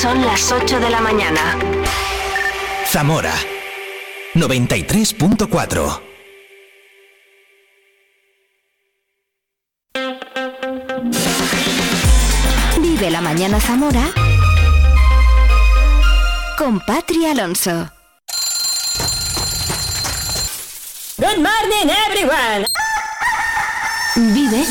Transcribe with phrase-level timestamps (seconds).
[0.00, 1.58] Son las 8 de la mañana.
[2.86, 3.34] Zamora
[4.34, 6.00] 93.4
[12.80, 14.04] Vive la mañana Zamora
[16.56, 17.90] con Patri Alonso.
[21.16, 22.66] Good morning everyone.
[24.14, 24.64] Vive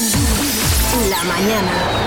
[1.09, 2.06] la mañana.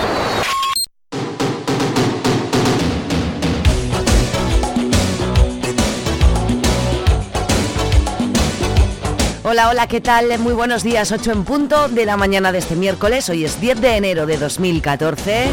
[9.51, 10.39] Hola, hola, ¿qué tal?
[10.39, 13.29] Muy buenos días, 8 en punto de la mañana de este miércoles.
[13.31, 15.47] Hoy es 10 de enero de 2014.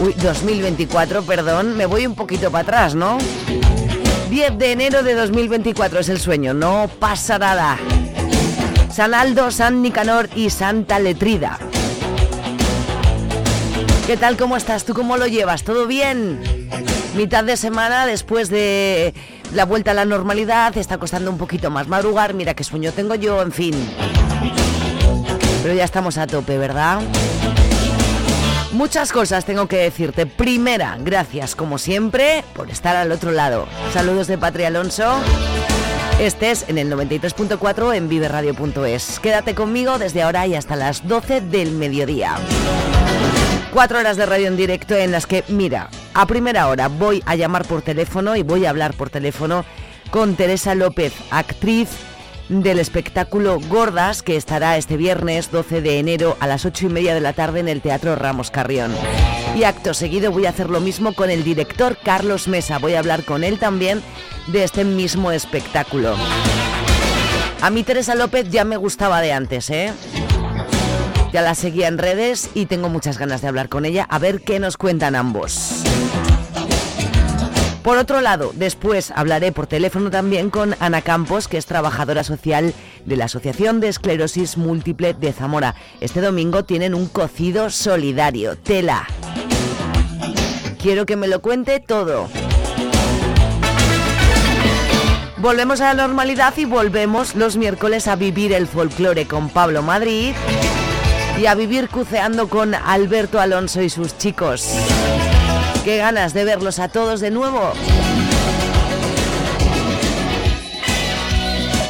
[0.00, 3.16] Uy, 2024, perdón, me voy un poquito para atrás, ¿no?
[4.28, 7.78] 10 de enero de 2024 es el sueño, no pasa nada.
[8.90, 11.58] San Aldo, San Nicanor y Santa Letrida.
[14.06, 14.36] ¿Qué tal?
[14.36, 14.84] ¿Cómo estás?
[14.84, 15.64] ¿Tú cómo lo llevas?
[15.64, 16.42] ¿Todo bien?
[17.16, 19.14] Mitad de semana después de
[19.54, 23.14] la vuelta a la normalidad, está costando un poquito más madrugar, mira qué sueño tengo
[23.14, 23.74] yo, en fin.
[25.62, 27.00] Pero ya estamos a tope, ¿verdad?
[28.72, 30.26] Muchas cosas tengo que decirte.
[30.26, 33.66] Primera, gracias como siempre por estar al otro lado.
[33.92, 35.20] Saludos de Patria Alonso.
[36.18, 39.20] Estés en el 93.4 en viveradio.es.
[39.20, 42.36] Quédate conmigo desde ahora y hasta las 12 del mediodía.
[43.74, 47.34] Cuatro horas de radio en directo en las que, mira, a primera hora voy a
[47.34, 49.64] llamar por teléfono y voy a hablar por teléfono
[50.12, 51.88] con Teresa López, actriz
[52.48, 57.14] del espectáculo Gordas, que estará este viernes 12 de enero a las 8 y media
[57.14, 58.94] de la tarde en el Teatro Ramos Carrión.
[59.56, 62.78] Y acto seguido voy a hacer lo mismo con el director Carlos Mesa.
[62.78, 64.04] Voy a hablar con él también
[64.46, 66.14] de este mismo espectáculo.
[67.60, 69.92] A mí Teresa López ya me gustaba de antes, ¿eh?
[71.34, 74.42] Ya la seguía en redes y tengo muchas ganas de hablar con ella a ver
[74.42, 75.82] qué nos cuentan ambos.
[77.82, 82.72] Por otro lado, después hablaré por teléfono también con Ana Campos, que es trabajadora social
[83.04, 85.74] de la Asociación de Esclerosis Múltiple de Zamora.
[86.00, 88.56] Este domingo tienen un cocido solidario.
[88.56, 89.04] Tela.
[90.80, 92.28] Quiero que me lo cuente todo.
[95.38, 100.32] Volvemos a la normalidad y volvemos los miércoles a vivir el folclore con Pablo Madrid
[101.40, 104.68] y a vivir cuceando con Alberto Alonso y sus chicos.
[105.84, 107.72] Qué ganas de verlos a todos de nuevo.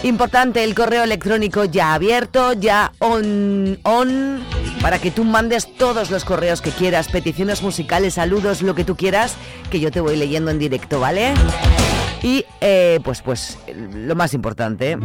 [0.02, 4.44] Importante, el correo electrónico ya abierto, ya on, on,
[4.82, 8.96] para que tú mandes todos los correos que quieras, peticiones musicales, saludos, lo que tú
[8.96, 9.36] quieras,
[9.70, 11.32] que yo te voy leyendo en directo, ¿vale?
[12.22, 13.58] Y eh, pues, pues,
[13.94, 14.98] lo más importante.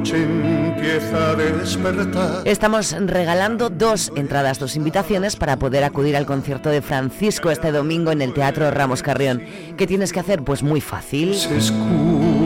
[0.00, 2.42] Noche empieza a despertar.
[2.46, 8.10] Estamos regalando dos entradas, dos invitaciones para poder acudir al concierto de Francisco este domingo
[8.10, 9.42] en el Teatro Ramos Carrión.
[9.76, 10.42] ¿Qué tienes que hacer?
[10.42, 11.34] Pues muy fácil.
[11.34, 12.39] Se escucha.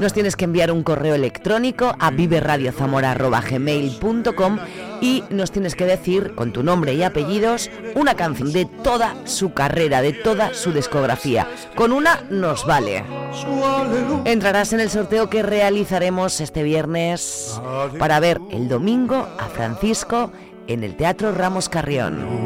[0.00, 4.58] Nos tienes que enviar un correo electrónico a viveradiozamora.gmail.com
[5.00, 9.52] y nos tienes que decir con tu nombre y apellidos una canción de toda su
[9.52, 11.48] carrera, de toda su discografía.
[11.74, 13.04] Con una nos vale.
[14.24, 17.60] Entrarás en el sorteo que realizaremos este viernes
[17.98, 20.32] para ver el domingo a Francisco
[20.66, 22.40] en el Teatro Ramos Carrión.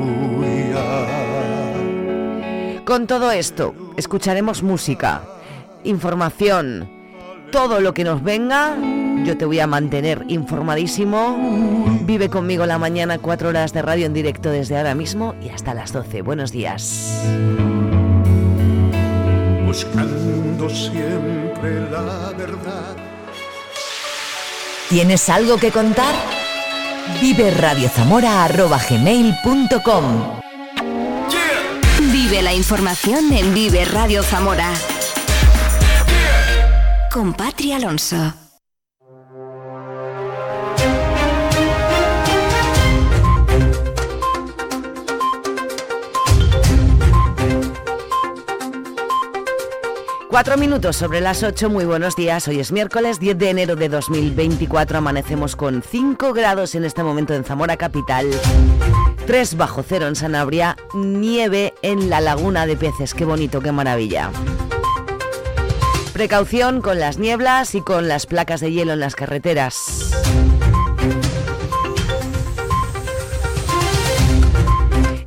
[2.85, 5.23] Con todo esto, escucharemos música,
[5.85, 6.91] información,
[7.51, 8.77] todo lo que nos venga.
[9.25, 11.37] Yo te voy a mantener informadísimo.
[12.03, 15.75] Vive conmigo la mañana, cuatro horas de radio en directo desde ahora mismo y hasta
[15.75, 16.23] las 12.
[16.23, 17.23] Buenos días.
[19.67, 22.97] Buscando siempre la verdad.
[24.89, 26.15] ¿Tienes algo que contar?
[27.21, 30.41] Vive radiozamora.gmail.com
[32.13, 34.73] Vive la información en Vive Radio Zamora.
[37.15, 38.17] Con Patri Alonso.
[50.29, 52.49] Cuatro minutos sobre las ocho, muy buenos días.
[52.49, 54.99] Hoy es miércoles 10 de enero de 2024.
[54.99, 58.29] Amanecemos con 5 grados en este momento en Zamora Capital.
[59.29, 60.77] 3 bajo cero en Sanabria.
[60.95, 63.15] Nieve en la laguna de peces.
[63.15, 64.33] Qué bonito, qué maravilla.
[66.15, 70.13] Precaución con las nieblas y con las placas de hielo en las carreteras.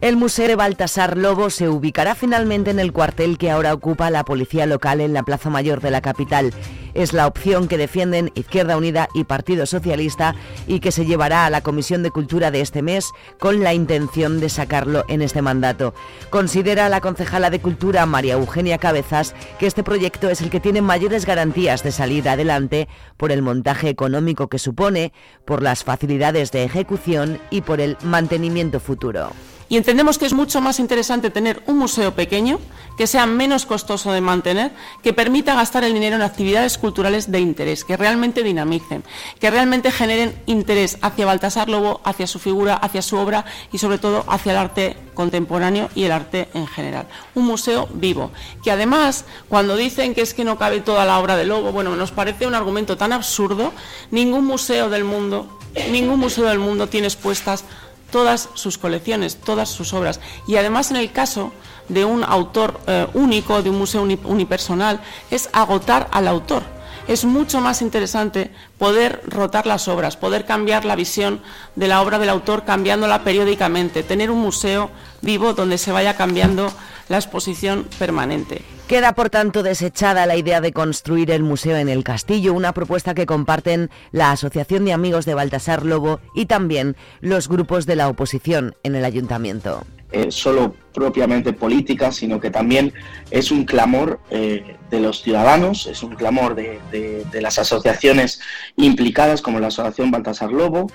[0.07, 4.23] El Museo de Baltasar Lobo se ubicará finalmente en el cuartel que ahora ocupa la
[4.23, 6.53] policía local en la Plaza Mayor de la capital.
[6.93, 10.33] Es la opción que defienden Izquierda Unida y Partido Socialista
[10.65, 14.39] y que se llevará a la Comisión de Cultura de este mes con la intención
[14.39, 15.93] de sacarlo en este mandato.
[16.29, 20.81] Considera la concejala de Cultura María Eugenia Cabezas que este proyecto es el que tiene
[20.81, 22.87] mayores garantías de salir adelante
[23.17, 25.11] por el montaje económico que supone,
[25.43, 29.33] por las facilidades de ejecución y por el mantenimiento futuro.
[29.69, 32.59] Y entendemos que es mucho más interesante tener un museo pequeño,
[32.97, 34.71] que sea menos costoso de mantener,
[35.03, 39.03] que permita gastar el dinero en actividades culturales de interés, que realmente dinamicen,
[39.39, 43.97] que realmente generen interés hacia Baltasar Lobo, hacia su figura, hacia su obra y sobre
[43.97, 47.07] todo hacia el arte contemporáneo y el arte en general.
[47.35, 48.31] Un museo vivo,
[48.63, 51.95] que además, cuando dicen que es que no cabe toda la obra de Lobo, bueno,
[51.95, 53.73] nos parece un argumento tan absurdo,
[54.11, 55.59] ningún museo del mundo,
[55.91, 57.63] ningún museo del mundo tiene expuestas
[58.11, 60.19] todas sus colecciones, todas sus obras.
[60.47, 61.51] Y además en el caso
[61.89, 65.01] de un autor eh, único, de un museo unipersonal,
[65.31, 66.63] es agotar al autor.
[67.07, 71.41] Es mucho más interesante poder rotar las obras, poder cambiar la visión
[71.75, 76.69] de la obra del autor cambiándola periódicamente, tener un museo vivo donde se vaya cambiando
[77.09, 78.61] la exposición permanente.
[78.87, 83.13] Queda, por tanto, desechada la idea de construir el museo en el castillo, una propuesta
[83.13, 88.07] que comparten la Asociación de Amigos de Baltasar Lobo y también los grupos de la
[88.07, 89.85] oposición en el ayuntamiento.
[90.13, 92.93] Eh, solo propiamente política, sino que también
[93.29, 98.39] es un clamor eh, de los ciudadanos, es un clamor de, las asociaciones
[98.77, 100.87] implicadas, como la Asociación Baltasar Lobo,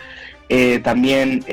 [0.49, 1.45] eh, también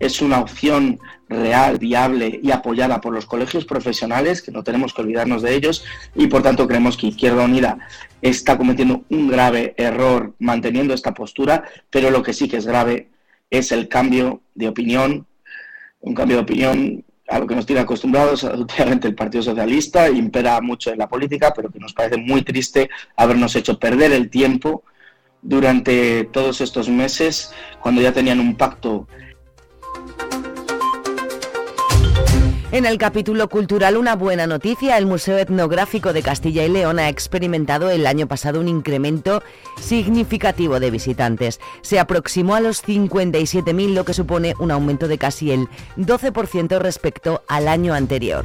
[0.00, 0.98] es una opción
[1.34, 5.84] real, viable y apoyada por los colegios profesionales, que no tenemos que olvidarnos de ellos,
[6.14, 7.78] y por tanto creemos que Izquierda Unida
[8.22, 13.10] está cometiendo un grave error manteniendo esta postura, pero lo que sí que es grave
[13.50, 15.26] es el cambio de opinión,
[16.00, 20.60] un cambio de opinión a lo que nos tiene acostumbrados, últimamente el Partido Socialista, impera
[20.60, 24.84] mucho en la política, pero que nos parece muy triste habernos hecho perder el tiempo
[25.42, 29.06] durante todos estos meses, cuando ya tenían un pacto
[32.74, 37.08] En el capítulo cultural, una buena noticia, el Museo Etnográfico de Castilla y León ha
[37.08, 39.44] experimentado el año pasado un incremento
[39.80, 41.60] significativo de visitantes.
[41.82, 45.68] Se aproximó a los 57.000, lo que supone un aumento de casi el
[45.98, 48.44] 12% respecto al año anterior.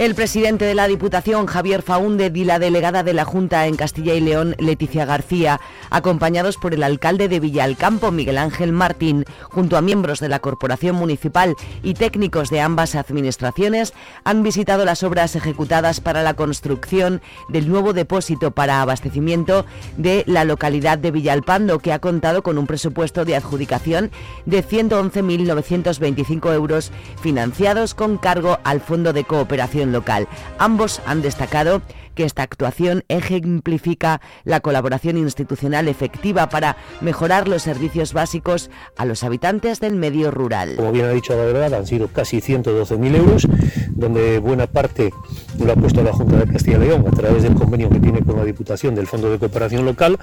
[0.00, 4.14] El presidente de la Diputación, Javier Faúndez, y la delegada de la Junta en Castilla
[4.14, 5.60] y León, Leticia García,
[5.90, 10.96] acompañados por el alcalde de Villalcampo, Miguel Ángel Martín, junto a miembros de la Corporación
[10.96, 13.92] Municipal y técnicos de ambas administraciones,
[14.24, 17.20] han visitado las obras ejecutadas para la construcción
[17.50, 19.66] del nuevo depósito para abastecimiento
[19.98, 24.10] de la localidad de Villalpando, que ha contado con un presupuesto de adjudicación
[24.46, 30.28] de 111.925 euros financiados con cargo al Fondo de Cooperación local.
[30.58, 31.82] Ambos han destacado
[32.14, 39.24] que esta actuación ejemplifica la colaboración institucional efectiva para mejorar los servicios básicos a los
[39.24, 40.76] habitantes del medio rural.
[40.76, 43.46] Como bien ha dicho la verdad, han sido casi 112.000 euros,
[43.90, 45.10] donde buena parte
[45.58, 48.22] lo ha puesto la Junta de Castilla y León a través del convenio que tiene
[48.22, 50.18] con la Diputación del Fondo de Cooperación Local.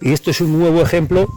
[0.00, 1.28] Y esto es un nuevo ejemplo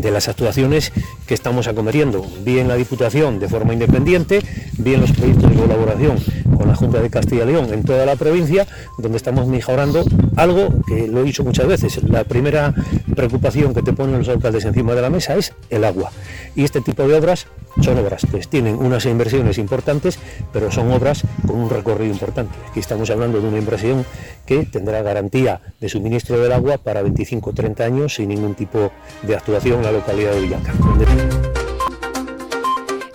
[0.00, 0.92] de las actuaciones
[1.26, 4.40] que estamos acometiendo, bien la Diputación de forma independiente,
[4.78, 6.18] bien los proyectos de colaboración
[6.56, 8.66] con la Junta de Castilla y León en toda la provincia,
[8.98, 10.04] donde estamos mejorando
[10.36, 12.02] algo que lo he dicho muchas veces.
[12.04, 12.74] La primera
[13.14, 16.10] preocupación que te ponen los alcaldes encima de la mesa es el agua.
[16.54, 17.46] Y este tipo de obras
[17.80, 20.18] son obras que tienen unas inversiones importantes,
[20.52, 22.54] pero son obras con un recorrido importante.
[22.70, 24.04] Aquí estamos hablando de una inversión
[24.44, 28.90] que tendrá garantía de suministro del agua para 25 o 30 años sin ningún tipo
[29.22, 31.65] de actuación en la localidad de Villacampo.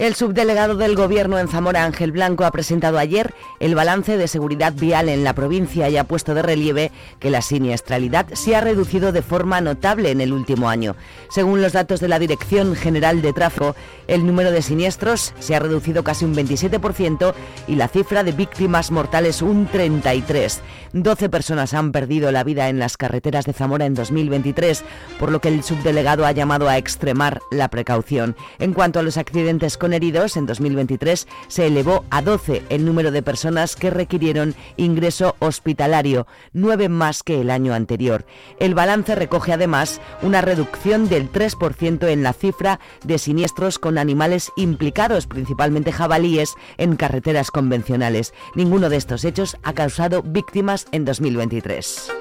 [0.01, 4.73] El subdelegado del Gobierno en Zamora, Ángel Blanco, ha presentado ayer el balance de seguridad
[4.73, 9.11] vial en la provincia y ha puesto de relieve que la siniestralidad se ha reducido
[9.11, 10.95] de forma notable en el último año.
[11.29, 13.75] Según los datos de la Dirección General de Tráfico,
[14.07, 17.35] el número de siniestros se ha reducido casi un 27%
[17.67, 20.61] y la cifra de víctimas mortales un 33%.
[20.93, 24.83] 12 personas han perdido la vida en las carreteras de Zamora en 2023,
[25.19, 28.35] por lo que el subdelegado ha llamado a extremar la precaución.
[28.59, 33.11] En cuanto a los accidentes con heridos, en 2023 se elevó a 12 el número
[33.11, 38.25] de personas que requirieron ingreso hospitalario, nueve más que el año anterior.
[38.59, 44.51] El balance recoge además una reducción del 3% en la cifra de siniestros con animales
[44.55, 48.33] implicados, principalmente jabalíes, en carreteras convencionales.
[48.55, 52.11] Ninguno de estos hechos ha causado víctimas en 2023.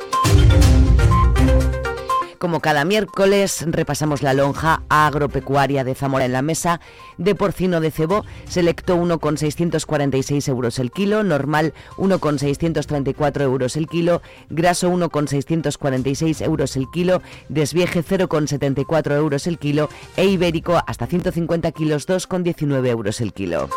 [2.40, 6.80] Como cada miércoles repasamos la lonja agropecuaria de Zamora en la mesa
[7.18, 14.88] de porcino de cebo, selecto 1,646 euros el kilo, normal 1,634 euros el kilo, graso
[14.88, 17.20] 1,646 euros el kilo,
[17.50, 23.68] desvieje 0,74 euros el kilo e ibérico hasta 150 kilos 2,19 euros el kilo.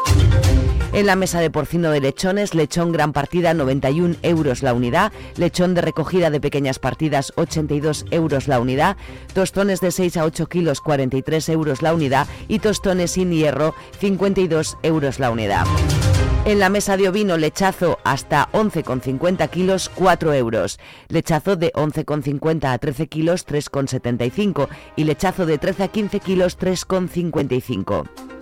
[0.93, 5.73] En la mesa de porcino de lechones, lechón gran partida 91 euros la unidad, lechón
[5.73, 8.95] de recogida de pequeñas partidas 82 euros la unidad,
[9.33, 14.77] tostones de 6 a 8 kilos 43 euros la unidad y tostones sin hierro 52
[14.83, 15.65] euros la unidad.
[16.45, 20.79] En la mesa de ovino, lechazo hasta 11,50 kilos, 4 euros.
[21.07, 24.67] Lechazo de 11,50 a 13 kilos, 3,75.
[24.95, 28.32] Y lechazo de 13 a 15 kilos, 3,55.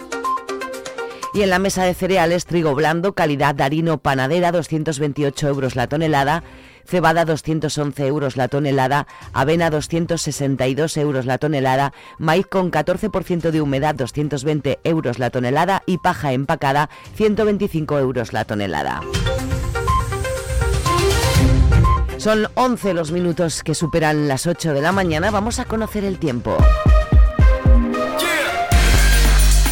[1.34, 6.44] Y en la mesa de cereales, trigo blando, calidad Darino Panadera, 228 euros la tonelada,
[6.86, 13.96] cebada 211 euros la tonelada, avena 262 euros la tonelada, maíz con 14% de humedad
[13.96, 19.00] 220 euros la tonelada y paja empacada 125 euros la tonelada.
[22.18, 25.32] Son 11 los minutos que superan las 8 de la mañana.
[25.32, 26.56] Vamos a conocer el tiempo.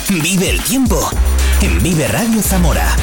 [0.10, 1.12] Vive el tiempo
[1.62, 2.99] en Vive Radio Zamora.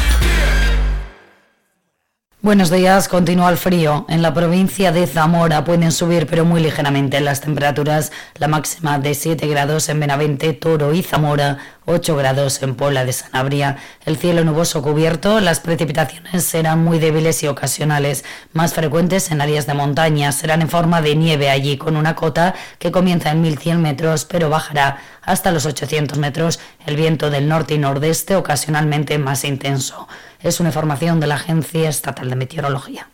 [2.46, 4.06] Buenos días, continúa el frío.
[4.08, 9.14] En la provincia de Zamora pueden subir pero muy ligeramente las temperaturas, la máxima de
[9.16, 13.78] 7 grados en Benavente, Toro y Zamora, 8 grados en Pola de Sanabria.
[14.04, 19.66] El cielo nuboso cubierto, las precipitaciones serán muy débiles y ocasionales, más frecuentes en áreas
[19.66, 23.82] de montaña, serán en forma de nieve allí con una cota que comienza en 1100
[23.82, 29.42] metros pero bajará hasta los 800 metros, el viento del norte y nordeste ocasionalmente más
[29.42, 30.06] intenso.
[30.46, 33.10] Es una información de la Agencia Estatal de Meteorología.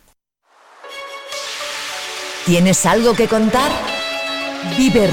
[2.45, 3.73] ¿Tienes algo que contar?
[4.77, 5.09] Vive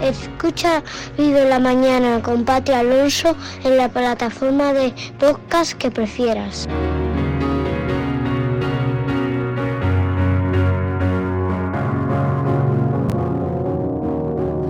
[0.00, 0.84] Escucha
[1.18, 6.68] Vive la Mañana con Pati Alonso en la plataforma de podcast que prefieras.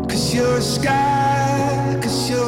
[0.09, 1.40] a sky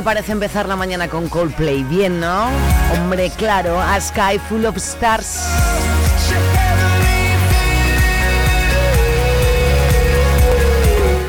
[0.00, 1.84] Te parece empezar la mañana con Coldplay?
[1.84, 2.48] Bien, ¿no?
[2.94, 5.42] Hombre, claro, A Sky Full of Stars.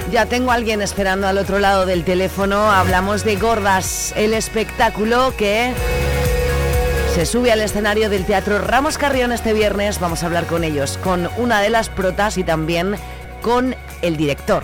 [0.10, 2.72] Ya tengo a alguien esperando al otro lado del teléfono.
[2.72, 5.74] Hablamos de Gordas, el espectáculo que
[7.14, 10.00] se sube al escenario del Teatro Ramos Carrión este viernes.
[10.00, 12.96] Vamos a hablar con ellos, con una de las protas y también
[13.42, 14.64] con el director.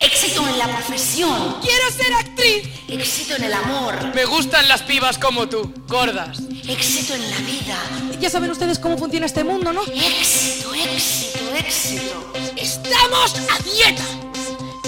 [0.00, 1.56] Éxito en la profesión.
[1.60, 2.68] Quiero ser actriz.
[2.88, 4.14] Éxito en el amor.
[4.14, 6.38] Me gustan las pibas como tú, gordas.
[6.66, 7.78] Éxito en la vida.
[8.18, 9.82] Ya saben ustedes cómo funciona este mundo, ¿no?
[9.84, 12.32] Éxito, éxito, éxito.
[12.56, 14.02] Estamos a dieta.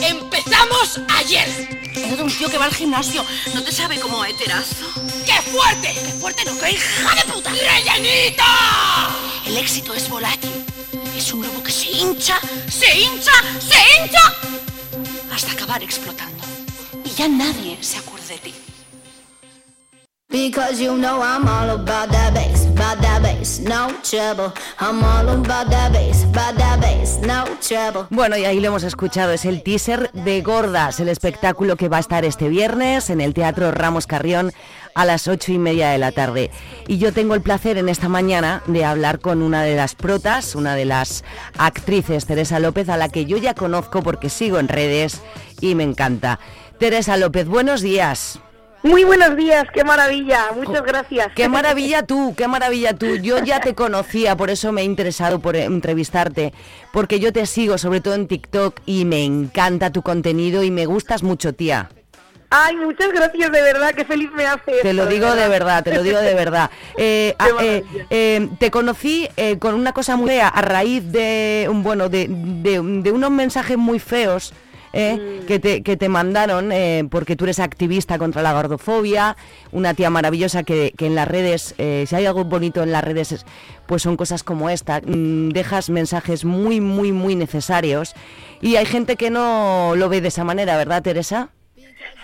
[0.00, 1.82] Empezamos ayer.
[1.94, 3.22] Era un tío que va al gimnasio.
[3.52, 4.86] ¿No te sabe como a heterazo?
[5.26, 5.92] ¡Qué fuerte!
[5.92, 6.58] ¡Qué fuerte no!
[6.58, 7.50] ¡Qué hija de puta!
[7.50, 9.10] ¡Rellenita!
[9.44, 10.50] El éxito es volátil.
[11.14, 14.52] Es un globo que se hincha, se hincha, se hincha
[15.32, 16.44] hasta acabar explotando.
[17.04, 18.54] Y ya nadie se acuerda de ti.
[20.28, 22.66] Because you know I'm all about that bass,
[28.10, 31.98] Bueno, y ahí lo hemos escuchado, es el teaser de Gordas, el espectáculo que va
[31.98, 34.52] a estar este viernes en el Teatro Ramos Carrión
[34.94, 36.50] a las ocho y media de la tarde.
[36.88, 40.54] Y yo tengo el placer en esta mañana de hablar con una de las protas,
[40.54, 41.24] una de las
[41.56, 45.20] actrices, Teresa López, a la que yo ya conozco porque sigo en redes
[45.60, 46.38] y me encanta.
[46.78, 48.40] Teresa López, buenos días.
[48.82, 51.28] Muy buenos días, qué maravilla, muchas gracias.
[51.36, 53.14] Qué maravilla tú, qué maravilla tú.
[53.16, 56.52] Yo ya te conocía, por eso me he interesado por entrevistarte,
[56.92, 60.86] porque yo te sigo sobre todo en TikTok y me encanta tu contenido y me
[60.86, 61.90] gustas mucho, tía.
[62.54, 64.72] Ay, muchas gracias, de verdad, qué feliz me hace.
[64.82, 66.68] Te lo digo de verdad, te lo digo de verdad.
[66.98, 71.10] Eh, Qué a- eh, eh, te conocí eh, con una cosa muy fea a raíz
[71.10, 74.52] de, bueno, de, de- de unos mensajes muy feos.
[74.92, 75.46] Eh, Mm.
[75.46, 79.36] que, te, que te mandaron eh, porque tú eres activista contra la gordofobia,
[79.72, 83.02] una tía maravillosa que, que en las redes, eh, si hay algo bonito en las
[83.04, 83.46] redes, es-
[83.86, 88.14] pues son cosas como esta, mm, dejas mensajes muy, muy, muy necesarios
[88.60, 91.50] y hay gente que no lo ve de esa manera, ¿verdad, Teresa?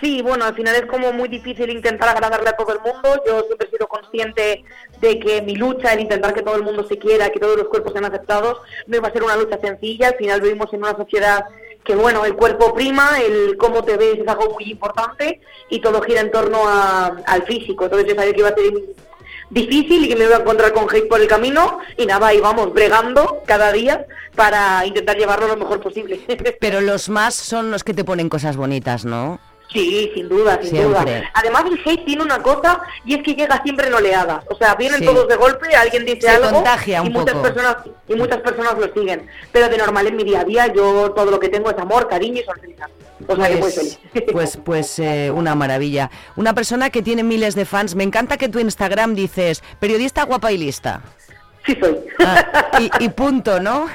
[0.01, 3.21] Sí, bueno, al final es como muy difícil intentar agradarle a todo el mundo.
[3.27, 4.63] Yo siempre he sido consciente
[5.01, 7.67] de que mi lucha, el intentar que todo el mundo se quiera, que todos los
[7.67, 10.07] cuerpos sean aceptados, no iba a ser una lucha sencilla.
[10.09, 11.43] Al final vivimos en una sociedad
[11.83, 16.01] que, bueno, el cuerpo prima, el cómo te ves es algo muy importante y todo
[16.01, 17.85] gira en torno al físico.
[17.85, 18.73] Entonces yo sabía que iba a ser
[19.49, 22.39] difícil y que me iba a encontrar con hate por el camino y nada, ahí
[22.39, 26.19] vamos bregando cada día para intentar llevarlo lo mejor posible.
[26.59, 29.39] Pero los más son los que te ponen cosas bonitas, ¿no?
[29.71, 30.87] Sí, sin duda, sin Siempre.
[31.19, 31.31] duda.
[31.35, 34.43] Además el hate tiene una cosa y es que llega siempre en oleadas.
[34.49, 35.05] O sea, vienen Sí.
[35.05, 37.43] todos de golpe, alguien dice Se algo contagia y un muchas poco.
[37.43, 37.75] personas
[38.07, 39.27] y muchas personas lo siguen.
[39.51, 42.07] Pero de normal en mi día a día yo todo lo que tengo es amor,
[42.07, 42.89] cariño y sonrisa.
[43.27, 43.99] O sea que Pues, feliz.
[44.31, 46.09] pues, pues eh, una maravilla.
[46.35, 47.93] Una persona que tiene miles de fans.
[47.93, 51.01] Me encanta que tu Instagram dices periodista guapa y lista.
[51.69, 51.97] Sí soy.
[52.19, 53.87] Ah, y, y punto, ¿no?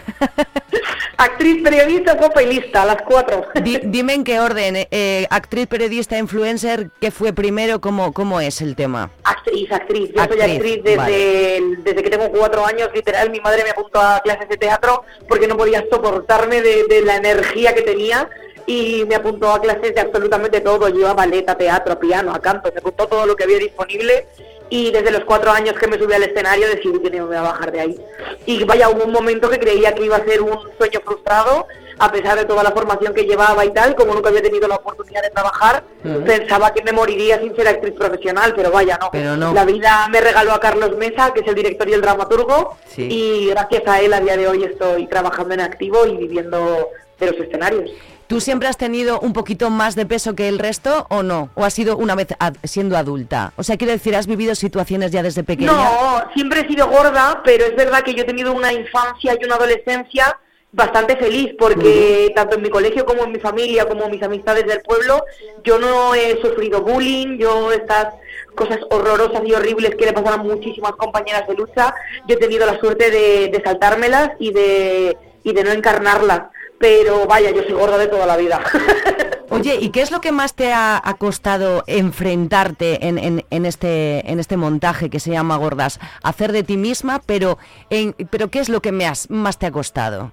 [1.16, 3.46] Actriz, periodista, copa y lista, las cuatro.
[3.62, 4.76] Di- dime en qué orden.
[4.76, 7.80] eh, eh, actriz, periodista, influencer, ¿qué fue primero?
[7.80, 9.10] ¿Cómo, cómo es el tema?
[9.24, 10.10] Actriz, actriz.
[10.14, 11.60] Yo soy Actriz, desde, vale.
[11.78, 13.30] desde que tengo cuatro años, literal.
[13.30, 17.16] Mi madre me apuntó a clases de teatro porque no podía soportarme de, de la
[17.16, 18.28] energía que tenía
[18.66, 20.88] y me apuntó a clases de absolutamente todo.
[20.88, 23.58] Yo a ballet, a teatro, a piano, a canto, me apuntó todo lo que había
[23.58, 24.26] disponible
[24.70, 27.40] y desde los cuatro años que me subí al escenario decidí que no me iba
[27.40, 28.00] a bajar de ahí.
[28.46, 31.66] Y vaya, hubo un momento que creía que iba a ser un sueño frustrado,
[31.98, 34.76] a pesar de toda la formación que llevaba y tal, como nunca había tenido la
[34.76, 35.84] oportunidad de trabajar,
[36.26, 39.10] pensaba que me moriría sin ser actriz profesional, pero vaya, no.
[39.12, 39.52] Pero no.
[39.54, 43.06] La vida me regaló a Carlos Mesa, que es el director y el dramaturgo, Sí.
[43.08, 46.88] y gracias a él a día de hoy estoy trabajando en activo y viviendo
[47.20, 47.90] de los escenarios.
[48.34, 51.50] ¿Tú siempre has tenido un poquito más de peso que el resto o no?
[51.54, 53.52] ¿O has sido una vez ad- siendo adulta?
[53.54, 55.70] O sea, quiero decir, ¿has vivido situaciones ya desde pequeña?
[55.70, 59.44] No, siempre he sido gorda, pero es verdad que yo he tenido una infancia y
[59.44, 60.36] una adolescencia
[60.72, 64.80] bastante feliz porque tanto en mi colegio como en mi familia como mis amistades del
[64.80, 65.24] pueblo
[65.62, 68.14] yo no he sufrido bullying, yo estas
[68.56, 71.94] cosas horrorosas y horribles que le pasan a muchísimas compañeras de lucha,
[72.26, 76.48] yo he tenido la suerte de, de saltármelas y de, y de no encarnarlas,
[76.84, 78.60] pero vaya, yo soy gorda de toda la vida.
[79.48, 83.64] Oye, ¿y qué es lo que más te ha, ha costado enfrentarte en, en- en
[83.64, 85.98] este, en este montaje que se llama Gordas?
[86.22, 87.56] Hacer de ti misma, pero,
[87.88, 90.32] en, pero ¿qué es lo que me has- más te ha costado?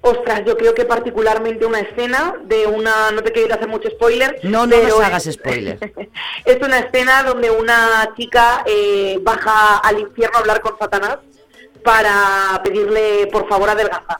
[0.00, 4.40] Ostras, yo creo que particularmente una escena de una, no te quiero hacer mucho spoiler.
[4.42, 5.78] No, no nos hagas spoiler.
[6.44, 11.18] Es una escena donde una chica eh, baja al infierno a hablar con Satanás
[11.84, 14.16] para pedirle por favor adelgazar.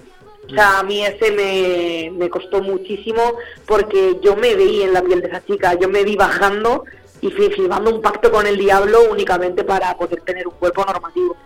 [0.46, 3.35] O sea, a mí ese me, costó muchísimo
[3.66, 6.85] porque yo me veí en la piel de esa chica, yo me vi bajando
[7.20, 11.37] y firmando un pacto con el diablo únicamente para poder tener un cuerpo normativo.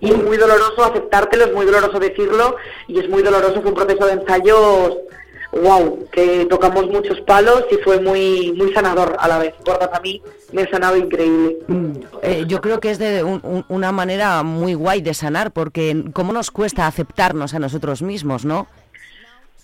[0.00, 3.76] Y es muy doloroso aceptártelo, es muy doloroso decirlo y es muy doloroso, fue un
[3.76, 4.98] proceso de ensayos,
[5.52, 9.54] wow, que tocamos muchos palos y fue muy muy sanador a la vez.
[9.64, 10.20] Gordas a mí
[10.52, 11.56] me ha sanado increíble.
[12.22, 16.32] Eh, yo creo que es de un- una manera muy guay de sanar, porque cómo
[16.32, 18.66] nos cuesta aceptarnos a nosotros mismos, ¿no?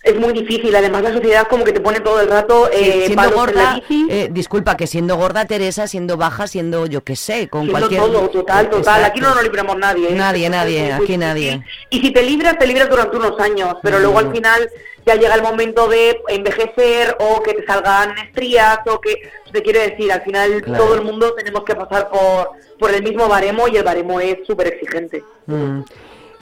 [0.03, 3.15] Es muy difícil, además la sociedad como que te pone todo el rato eh, siendo
[3.15, 4.07] palos en la gorda, bici.
[4.09, 8.01] eh, disculpa, que siendo gorda Teresa, siendo baja, siendo yo qué sé, con Siendo cualquier...
[8.01, 8.79] todo, total, total.
[8.81, 9.05] Exacto.
[9.07, 10.09] Aquí no nos libramos nadie.
[10.09, 10.15] ¿eh?
[10.15, 11.63] Nadie, nadie, Es aquí nadie.
[11.89, 14.69] Y si te libras, te libras durante unos años, pero luego al final
[15.05, 19.79] ya llega el momento de envejecer o que te salgan estrías o que, te quiero
[19.79, 20.83] decir, al final Claro.
[20.83, 24.39] todo el mundo tenemos que pasar por, por el mismo baremo y el baremo es
[24.45, 25.23] súper exigente.
[25.45, 25.81] Mm.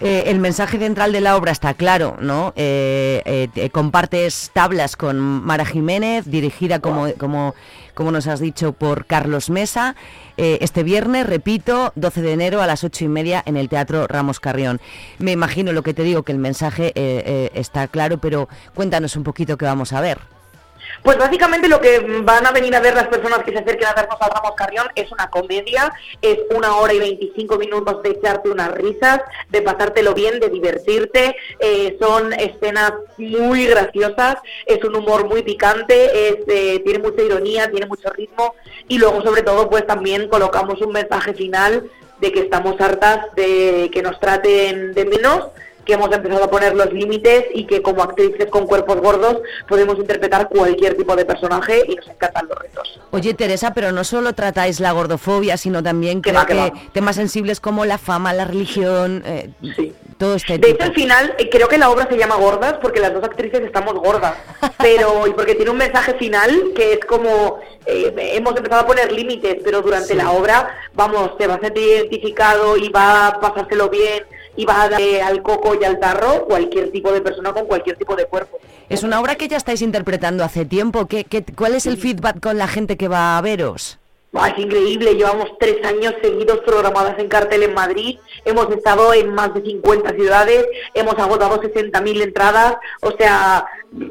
[0.02, 2.54] Eh, el mensaje central de la obra está claro, ¿no?
[2.56, 7.54] Eh, eh, te- compartes tablas con Mara Jiménez, dirigida, como, como,
[7.94, 9.96] como nos has dicho, por Carlos Mesa.
[10.38, 14.08] Eh, este viernes, repito, 12 de enero a las 8 y media en el Teatro
[14.08, 14.82] Ramos Carrión.
[15.20, 16.92] Me imagino lo que te digo, que el mensaje
[17.54, 20.18] está claro, pero cuéntanos un poquito qué vamos a ver.
[21.04, 23.94] Pues básicamente lo que van a venir a ver las personas que se acerquen a
[23.94, 28.50] vernos al Ramos Carrión es una comedia, es una hora y 25 minutos de echarte
[28.50, 34.36] unas risas, de pasártelo bien, de divertirte, eh, son escenas muy graciosas,
[34.66, 38.54] es un humor muy picante, es, eh, tiene mucha ironía, tiene mucho ritmo
[38.88, 43.90] y luego sobre todo pues también colocamos un mensaje final de que estamos hartas de
[43.92, 45.48] que nos traten de menos
[45.86, 49.98] que hemos empezado a poner los límites y que como actrices con cuerpos gordos podemos
[49.98, 53.00] interpretar cualquier tipo de personaje y nos encantan los retos.
[53.12, 56.74] Oye, Teresa, pero no solo tratáis la gordofobia, sino también creo va, que va.
[56.94, 59.50] temas sensibles como la fama, la religión, eh,
[60.18, 63.00] todo este De hecho, al final, eh, creo que la obra se llama Gordas porque
[63.00, 64.36] las dos actrices estamos gordas,
[64.78, 69.12] pero y porque tiene un mensaje final que es como eh, hemos empezado a poner
[69.12, 73.90] límites, pero durante la obra, vamos, te va a sentir identificado y va a pasárselo
[73.90, 74.24] bien
[74.56, 77.98] y va a darle al coco y al tarro cualquier tipo de persona con cualquier
[77.98, 78.60] tipo de cuerpo.
[78.90, 81.08] Es una obra que ya estáis interpretando hace tiempo.
[81.08, 83.98] ¿Qué, qué, cuál es el feedback con la gente que va a veros?
[84.34, 89.54] Es increíble, llevamos tres años seguidos programadas en cartel en Madrid, hemos estado en más
[89.54, 93.66] de 50 ciudades, hemos agotado 60.000 entradas, o sea,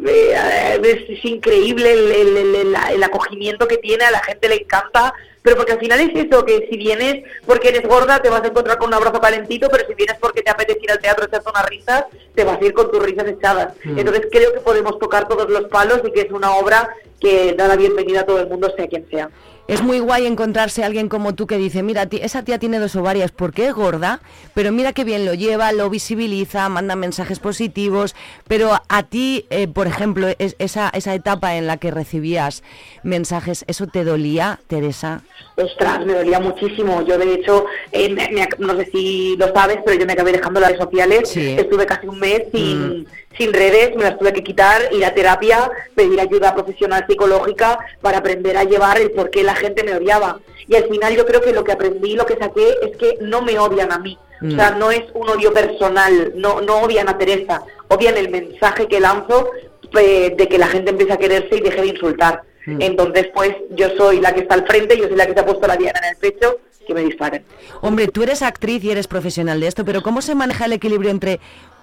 [0.07, 4.57] eh, es, es increíble el- el- el- el acogimiento que tiene, a la gente le
[4.57, 8.43] encanta, pero porque al final es eso, que si vienes porque eres gorda te vas
[8.43, 11.27] a encontrar con un abrazo calentito, pero si vienes porque te apetece ir al teatro
[11.27, 13.75] echarte unas risas, te vas a ir con tus risas echadas.
[13.85, 13.99] Mm.
[13.99, 17.69] Entonces creo que podemos tocar todos los palos y que es una obra que da
[17.69, 19.31] la bienvenida a todo el mundo, sea quien sea.
[19.71, 22.81] Es muy guay encontrarse a alguien como tú que dice, mira, ti- esa tía tiene
[22.81, 24.19] dos ovarias porque es gorda,
[24.53, 28.17] pero mira qué bien lo lleva, lo visibiliza, manda mensajes positivos,
[28.49, 32.65] pero a ti, eh, por ejemplo, es- esa, esa etapa en la que recibías
[33.05, 35.23] mensajes, ¿eso te dolía, Teresa?
[35.55, 37.03] Ostras, me dolía muchísimo.
[37.07, 40.59] Yo, de hecho, eh, me- no sé si lo sabes, pero yo me acabé dejando
[40.59, 41.37] las redes sociales.
[41.37, 45.71] Estuve casi un mes sin, sin redes, me las tuve que quitar, ir a terapia,
[45.95, 50.41] pedir ayuda profesional psicológica para aprender a llevar el por qué la gente me odiaba.
[50.69, 53.43] Y al final yo creo que lo que aprendí, lo que saqué, es que no
[53.43, 54.19] me odian a mí.
[54.43, 54.79] O sea, Mm.
[54.79, 59.51] no es un odio personal, no, no odian a Teresa, odian el mensaje que lanzo
[59.99, 62.43] eh, de que la gente empiece a quererse y deje de insultar.
[62.65, 62.81] Mm.
[62.81, 65.45] Entonces, pues yo soy la que está al frente, yo soy la que se ha
[65.47, 67.45] puesto la diana en el pecho, que me disparen.
[67.83, 71.11] Hombre, tú eres actriz y eres profesional de esto, pero ¿cómo se maneja el equilibrio
[71.11, 71.41] entre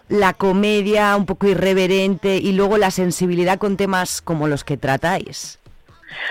[0.09, 5.59] la comedia un poco irreverente y luego la sensibilidad con temas como los que tratáis?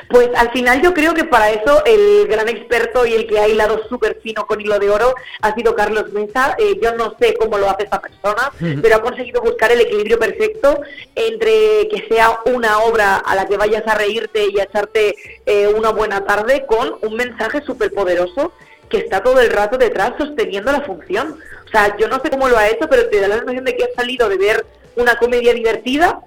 [0.08, 3.48] Pues al final yo creo que para eso el gran experto y el que ha
[3.48, 6.56] hilado súper fino con hilo de oro ha sido Carlos Mesa.
[6.58, 10.18] Eh, yo no sé cómo lo hace esta persona, pero ha conseguido buscar el equilibrio
[10.18, 10.80] perfecto
[11.14, 15.68] entre que sea una obra a la que vayas a reírte y a echarte eh,
[15.68, 18.52] una buena tarde con un mensaje súper poderoso
[18.88, 21.38] que está todo el rato detrás sosteniendo la función.
[21.66, 23.76] O sea, yo no sé cómo lo ha hecho, pero te da la sensación de
[23.76, 26.20] que has salido de ver una comedia divertida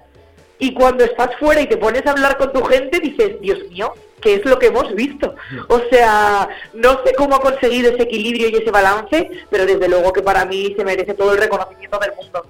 [0.58, 3.94] y cuando estás fuera y te pones a hablar con tu gente dices, Dios mío,
[4.20, 5.34] ¿qué es lo que hemos visto?
[5.68, 10.12] O sea, no sé cómo ha conseguido ese equilibrio y ese balance, pero desde luego
[10.12, 12.44] que para mí se merece todo el reconocimiento del mundo.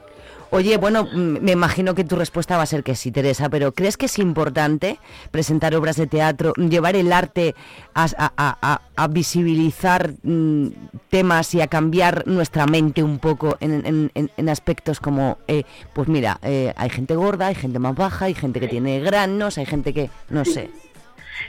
[0.52, 3.96] Oye, bueno, me imagino que tu respuesta va a ser que sí, Teresa, pero ¿crees
[3.96, 4.98] que es importante
[5.30, 7.54] presentar obras de teatro, llevar el arte
[7.94, 10.66] a, a- a- a visibilizar mm,
[11.08, 15.62] temas y a cambiar nuestra mente un poco en, en- en- en aspectos como, eh,
[15.94, 19.56] pues mira, eh, hay gente gorda, hay gente más baja, hay gente que tiene granos,
[19.56, 20.68] hay gente que, no sé.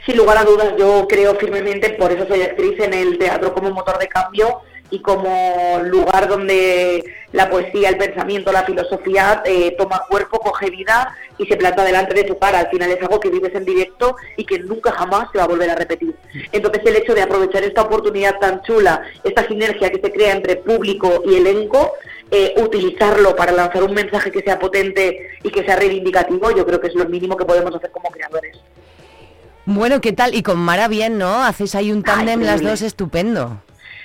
[0.06, 3.70] Sin lugar a dudas, yo creo firmemente, por eso soy actriz en el teatro como
[3.72, 4.60] motor de cambio
[4.92, 7.02] y como lugar donde
[7.32, 12.14] la poesía, el pensamiento, la filosofía eh, toma cuerpo, coge vida y se planta delante
[12.14, 12.58] de tu cara.
[12.58, 15.48] Al final es algo que vives en directo y que nunca jamás se va a
[15.48, 16.14] volver a repetir.
[16.52, 20.56] Entonces el hecho de aprovechar esta oportunidad tan chula, esta sinergia que se crea entre
[20.56, 21.94] público y elenco,
[22.30, 26.80] eh, utilizarlo para lanzar un mensaje que sea potente y que sea reivindicativo, yo creo
[26.80, 28.58] que es lo mínimo que podemos hacer como creadores.
[29.64, 30.34] Bueno, ¿qué tal?
[30.34, 31.42] Y con Mara bien, ¿no?
[31.42, 33.62] Hacéis ahí un tándem las dos estupendo.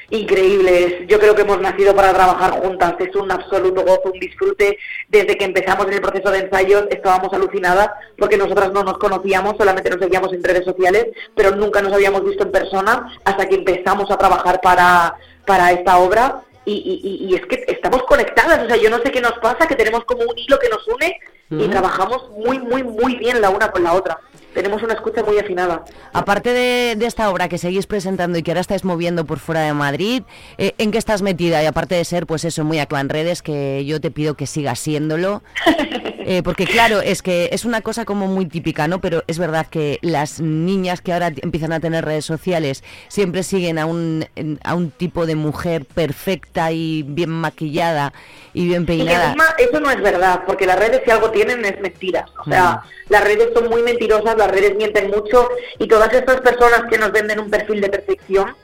[0.10, 1.08] Increíbles.
[1.08, 2.96] Yo creo que hemos nacido para trabajar juntas.
[3.00, 4.78] Es un absoluto gozo, un disfrute.
[5.10, 9.56] Desde que empezamos en el proceso de ensayos estábamos alucinadas porque nosotras no nos conocíamos,
[9.58, 13.56] solamente nos seguíamos en redes sociales, pero nunca nos habíamos visto en persona hasta que
[13.56, 15.16] empezamos a trabajar para,
[15.46, 16.42] para esta obra.
[16.66, 19.32] Y, y- y- y es que estamos conectadas, o sea, yo no sé qué nos
[19.40, 21.18] pasa, que tenemos como un hilo que nos une
[21.50, 24.20] y trabajamos muy, muy, muy bien la una con la otra.
[24.58, 25.86] Tenemos una escucha muy afinada.
[26.14, 29.62] Aparte de, de esta obra que seguís presentando y que ahora estáis moviendo por fuera
[29.62, 30.24] de Madrid,
[30.58, 31.62] eh, ¿en qué estás metida?
[31.62, 34.48] Y aparte de ser, pues eso, muy actua en redes, que yo te pido que
[34.48, 35.44] sigas siéndolo.
[36.30, 39.00] Eh, porque claro, es que es una cosa como muy típica, ¿no?
[39.00, 43.80] Pero es verdad que las niñas que ahora empiezan a tener redes sociales siempre siguen
[43.80, 44.26] a un,
[44.62, 48.12] a un tipo de mujer perfecta y bien maquillada
[48.54, 49.36] y bien Y que peinada.
[49.58, 52.30] eso no es verdad, porque las redes si algo tienen es mentiras.
[52.46, 56.84] O sea, las redes son muy mentirosas, las redes mienten mucho y todas estas personas
[56.90, 58.56] que nos venden un perfil de perfección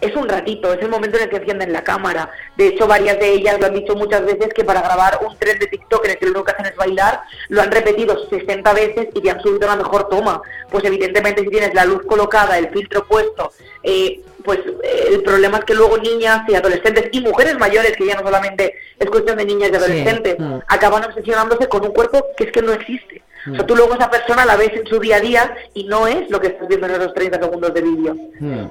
[0.00, 2.30] es un ratito, es el momento en el que encienden la cámara.
[2.56, 5.58] De hecho, varias de ellas lo han dicho muchas veces que para grabar un tren
[5.58, 8.72] de TikTok en el que lo único que hacen es bailar, lo han repetido 60
[8.74, 10.42] veces y te han subido la mejor toma.
[10.70, 14.60] Pues evidentemente si tienes la luz colocada, el filtro puesto, eh, pues
[15.12, 18.74] el problema es que luego niñas y adolescentes y mujeres mayores, que ya no solamente
[18.98, 20.58] es cuestión de niñas y adolescentes, Mm.
[20.68, 23.22] acaban obsesionándose con un cuerpo que es que no existe.
[23.50, 26.06] O sea, tú luego esa persona la ves en su día a día y no
[26.06, 28.16] es lo que estás viendo en esos 30 segundos de vídeo.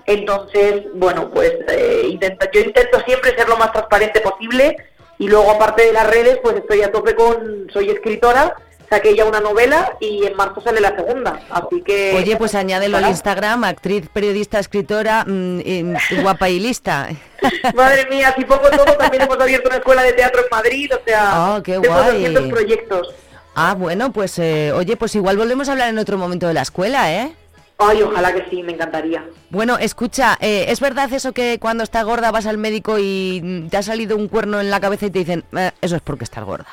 [0.08, 4.76] Entonces, bueno, pues eh, intento, yo intento siempre ser lo más transparente posible
[5.20, 8.56] y luego aparte de las redes, pues estoy a tope con, soy escritora,
[8.94, 12.14] saqué ya una novela y en marzo sale la segunda, así que...
[12.16, 13.10] Oye, pues añádelo al.
[13.10, 17.10] Instagram, actriz, periodista, escritora, mm, y- guapa y lista.
[17.76, 21.00] Madre mía, si pongo todo, también hemos abierto una escuela de teatro en Madrid, o
[21.06, 21.22] sea,
[21.56, 22.24] Ah, qué tengo guay.
[22.24, 23.16] 200 proyectos.
[23.56, 26.62] Ah, bueno, pues eh, oye, pues igual volvemos a hablar en otro momento de la
[26.62, 27.34] escuela, ¿eh?
[27.80, 29.26] Ay, ojalá que sí, me encantaría.
[29.50, 33.78] Bueno, escucha, eh, ¿es verdad eso que cuando estás gorda vas al médico y te
[33.78, 36.44] ha salido un cuerno en la cabeza y te dicen, "Eh, eso es porque estás
[36.46, 36.68] gorda?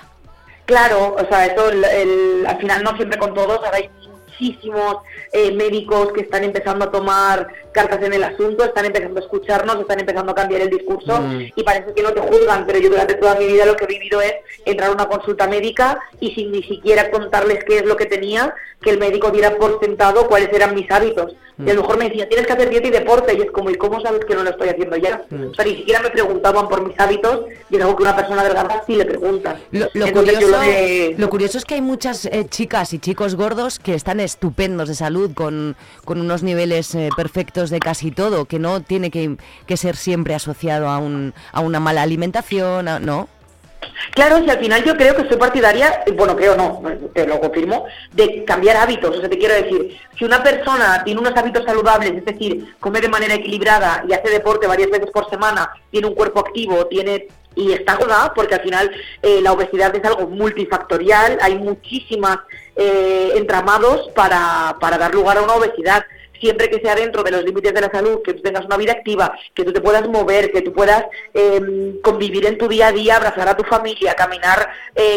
[0.71, 4.99] Claro, o sea, eso el- el- al final no siempre con todos, ahora hay muchísimos
[5.33, 9.81] eh, médicos que están empezando a tomar cartas en el asunto, están empezando a escucharnos,
[9.81, 11.41] están empezando a cambiar el discurso Mm.
[11.57, 13.89] y parece que no te juzgan, pero yo durante toda mi vida lo que he
[13.89, 14.33] vivido es
[14.65, 18.55] entrar a una consulta médica y sin ni siquiera contarles qué es lo que tenía,
[18.81, 21.35] que el médico diera por sentado cuáles eran mis hábitos.
[21.61, 21.69] Mm.
[21.69, 23.71] Y a lo mejor me decía, tienes que hacer dieta y deporte, y es como,
[23.71, 25.23] ¿y cómo sabes que no lo estoy haciendo ya?
[25.31, 25.51] Mm.
[25.51, 28.43] O sea, ni siquiera me preguntaban por mis hábitos, y es algo que una persona
[28.45, 29.59] delgada sí le pregunta.
[29.71, 32.93] Lo, lo Entonces, yo curioso, lo de- lo curioso es que hay muchas eh, chicas
[32.95, 37.79] y chicos gordos que están estupendos de salud, con, con unos niveles eh, perfectos de
[37.81, 42.03] casi todo, que no tiene que, que ser siempre asociado a, un, a una mala
[42.03, 43.29] alimentación, a- ¿no?
[44.13, 46.83] Claro, si al final yo creo que soy partidaria, bueno, creo no,
[47.15, 49.17] te lo confirmo, de cambiar hábitos.
[49.17, 53.01] O sea, te quiero decir, si una persona tiene unos hábitos saludables, es decir, come
[53.01, 57.29] de manera equilibrada y hace deporte varias veces por semana, tiene un cuerpo activo, tiene
[57.57, 58.91] y está gorda, porque al final
[59.23, 62.39] eh, la obesidad es algo multifactorial, hay muchísimas
[62.77, 66.05] eh, entramados para, para dar lugar a una obesidad.
[66.41, 68.93] Siempre que sea dentro de los límites de la salud, que tú tengas una vida
[68.93, 72.93] activa, que tú te puedas mover, que tú puedas eh, convivir en tu día a
[72.93, 74.69] día, abrazar a tu familia, caminar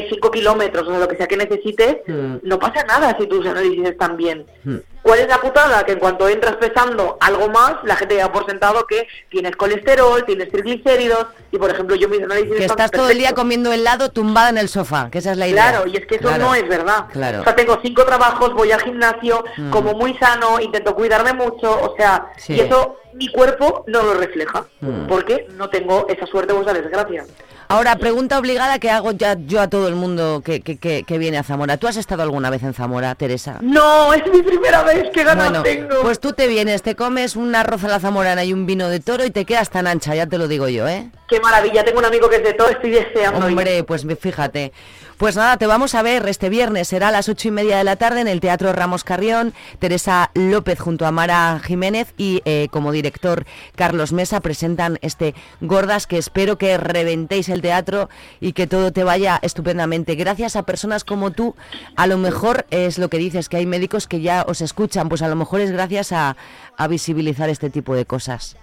[0.10, 2.38] 5 kilómetros, o sea, lo que sea que necesites, Mm.
[2.44, 4.46] no pasa nada si tus análisis están bien.
[4.64, 4.78] Mm.
[5.02, 5.84] ¿Cuál es la putada?
[5.84, 10.24] Que en cuanto entras pesando algo más, la gente ya por sentado que tienes colesterol,
[10.26, 13.42] tienes triglicéridos, y por ejemplo yo mis análisis Que están estás todo el día perfectos.
[13.44, 15.72] comiendo helado tumbada en el sofá, que esa es la idea.
[15.72, 16.46] Claro, y es que eso Claro.
[16.46, 17.06] no es verdad.
[17.12, 17.42] Claro.
[17.42, 19.72] O sea, tengo cinco trabajos, voy al gimnasio, Mm.
[19.72, 22.54] como muy sano, intento cuidarme mucho, o sea, Sí.
[22.54, 25.08] y eso mi cuerpo no lo refleja, Mm.
[25.08, 27.26] porque no tengo esa suerte o esa desgracia.
[27.70, 31.18] Ahora, pregunta obligada que hago ya yo a todo el mundo que, que, que, que
[31.18, 31.78] viene a Zamora.
[31.78, 33.58] ¿Tú has estado alguna vez en Zamora, Teresa?
[33.62, 36.02] No, es mi primera vez que ganas Bueno, tengo.
[36.02, 39.00] pues tú te vienes, te comes un arroz a la zamorana y un vino de
[39.00, 41.10] toro y te quedas tan ancha, ya te lo digo yo, ¿eh?
[41.28, 43.40] Qué maravilla, tengo un amigo que es de todo, estoy deseando.
[43.40, 43.58] ir.
[43.58, 44.72] Hombre, pues fíjate.
[45.18, 47.84] Pues nada, te vamos a ver este viernes, será a las ocho y media de
[47.84, 49.54] la tarde en el Teatro Ramos Carrión.
[49.80, 53.46] Teresa López junto a Mara Jiménez y eh, como director
[53.76, 58.10] Carlos Mesa presentan este Gordas que espero que reventéis el teatro
[58.42, 60.16] y que todo te vaya estupendamente.
[60.16, 61.56] Gracias a personas como tú,
[61.96, 65.22] a lo mejor es lo que dices, que hay médicos que ya os escuchan, pues
[65.22, 66.36] a lo mejor es gracias a,
[66.76, 68.58] a visibilizar este tipo de cosas.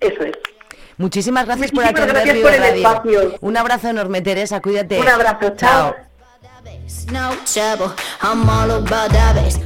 [0.00, 0.59] Eso es.
[1.00, 2.88] Muchísimas gracias por Muchísimas atender gracias por el Radio.
[2.88, 3.38] espacio.
[3.40, 5.00] Un abrazo enorme, Teresa, cuídate.
[5.00, 5.94] Un abrazo, chao.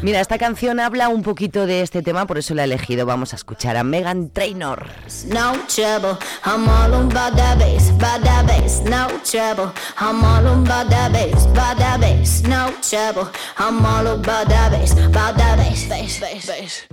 [0.02, 3.04] Mira, esta canción habla un poquito de este tema, por eso la he elegido.
[3.04, 4.86] Vamos a escuchar a Megan Trainor.
[5.26, 8.80] No trouble, I'm all about that bass, about that bass.
[8.82, 12.42] No trouble, I'm all about that bass, about that bass.
[12.44, 16.86] No trouble, I'm all about that bass, about that bass, bass, bass, bass.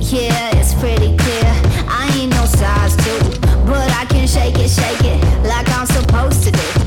[0.00, 1.52] Yeah, it's pretty clear.
[1.88, 6.42] I ain't no size two, but I can shake it, shake it like I'm supposed
[6.44, 6.81] to do.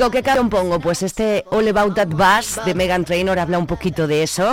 [0.00, 0.80] Digo, ¿qué canción pongo?
[0.80, 4.50] Pues este All About That Bass de Megan Trainor habla un poquito de eso.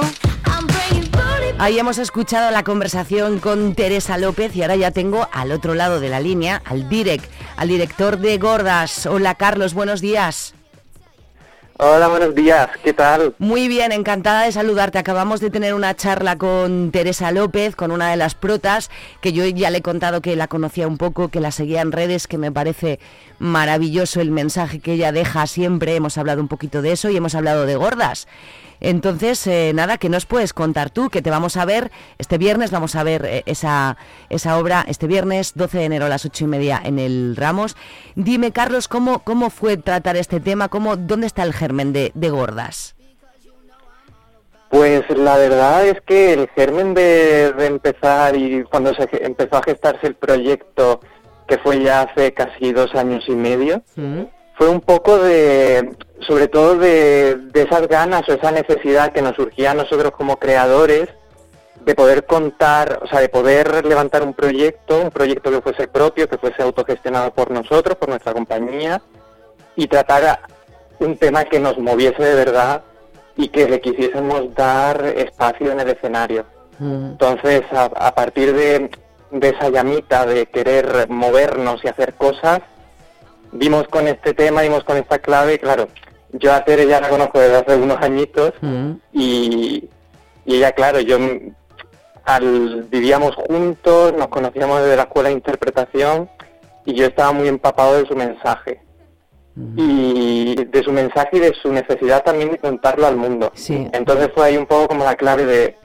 [1.58, 6.02] Ahí hemos escuchado la conversación con Teresa López y ahora ya tengo al otro lado
[6.02, 9.06] de la línea al direct, al director de Gordas.
[9.06, 10.57] Hola Carlos, buenos días.
[11.80, 13.36] Hola, buenos días, ¿qué tal?
[13.38, 14.98] Muy bien, encantada de saludarte.
[14.98, 18.90] Acabamos de tener una charla con Teresa López, con una de las protas,
[19.22, 21.92] que yo ya le he contado que la conocía un poco, que la seguía en
[21.92, 23.00] redes, que me parece
[23.38, 25.96] maravilloso el mensaje que ella deja siempre.
[25.96, 28.28] Hemos hablado un poquito de eso y hemos hablado de gordas.
[28.80, 31.10] Entonces, eh, nada, ¿qué nos puedes contar tú?
[31.10, 33.98] Que te vamos a ver este viernes, vamos a ver eh, esa,
[34.30, 37.76] esa obra este viernes, 12 de enero a las ocho y media en el Ramos.
[38.16, 40.70] Dime, Carlos, ¿cómo, cómo fue tratar este tema?
[40.70, 42.96] ¿Cómo, ¿Dónde está el germen de, de Gordas?
[44.70, 49.64] Pues la verdad es que el germen de, de empezar y cuando se empezó a
[49.64, 51.00] gestarse el proyecto,
[51.48, 53.82] que fue ya hace casi dos años y medio,
[54.58, 59.36] fue un poco de, sobre todo de, de esas ganas o esa necesidad que nos
[59.36, 61.10] surgía a nosotros como creadores
[61.86, 66.28] de poder contar, o sea, de poder levantar un proyecto, un proyecto que fuese propio,
[66.28, 69.02] que fuese autogestionado por nosotros, por nuestra compañía,
[69.76, 70.40] y tratar
[71.00, 72.82] un tema que nos moviese de verdad
[73.38, 76.46] y que le quisiésemos dar espacio en el escenario.
[76.80, 78.90] Entonces, a, a partir de,
[79.32, 82.62] de esa llamita de querer movernos y hacer cosas,
[83.52, 85.88] dimos con este tema, dimos con esta clave, claro,
[86.34, 88.54] yo a Tere ya la conozco desde hace unos añitos
[89.14, 89.90] y,
[90.46, 91.56] y ella, claro, yo mm,
[92.26, 96.30] al, vivíamos juntos, nos conocíamos desde la escuela de interpretación
[96.86, 98.82] y yo estaba muy empapado de su mensaje.
[99.76, 103.52] Y de su mensaje y de su necesidad también de contarlo al mundo.
[103.56, 103.88] Sí.
[103.92, 105.76] Entonces fue ahí un poco como la clave de,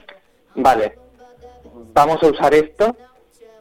[0.53, 0.95] vale,
[1.91, 2.95] vamos a usar esto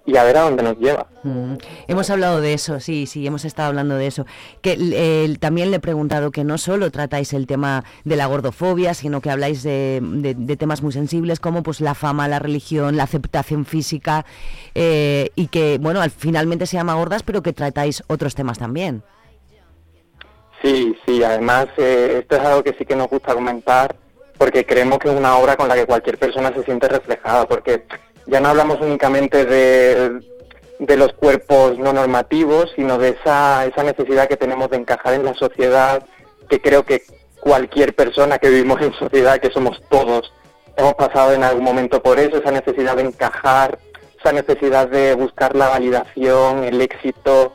[0.05, 1.07] y a ver a dónde nos lleva.
[1.23, 1.55] Mm,
[1.87, 4.27] Hemos hablado de eso, sí, sí, hemos estado hablando de eso.
[4.61, 8.95] Que eh, también le he preguntado que no solo tratáis el tema de la gordofobia,
[8.95, 12.97] sino que habláis de, de- de temas muy sensibles como pues la fama, la religión,
[12.97, 14.27] la aceptación física
[14.75, 19.03] eh, y que, bueno, al, finalmente se llama gordas, pero que tratáis otros temas también.
[20.63, 23.97] Sí, sí, además eh, esto es algo que sí que nos gusta comentar
[24.39, 27.85] porque creemos que es una obra con la que cualquier persona se siente reflejada, porque
[28.27, 30.21] ya no hablamos únicamente de,
[30.79, 35.25] de los cuerpos no normativos, sino de esa, esa necesidad que tenemos de encajar en
[35.25, 36.05] la sociedad,
[36.49, 37.03] que creo que
[37.41, 40.33] cualquier persona que vivimos en sociedad, que somos todos,
[40.77, 43.79] hemos pasado en algún momento por eso, esa necesidad de encajar,
[44.19, 47.53] esa necesidad de buscar la validación, el éxito,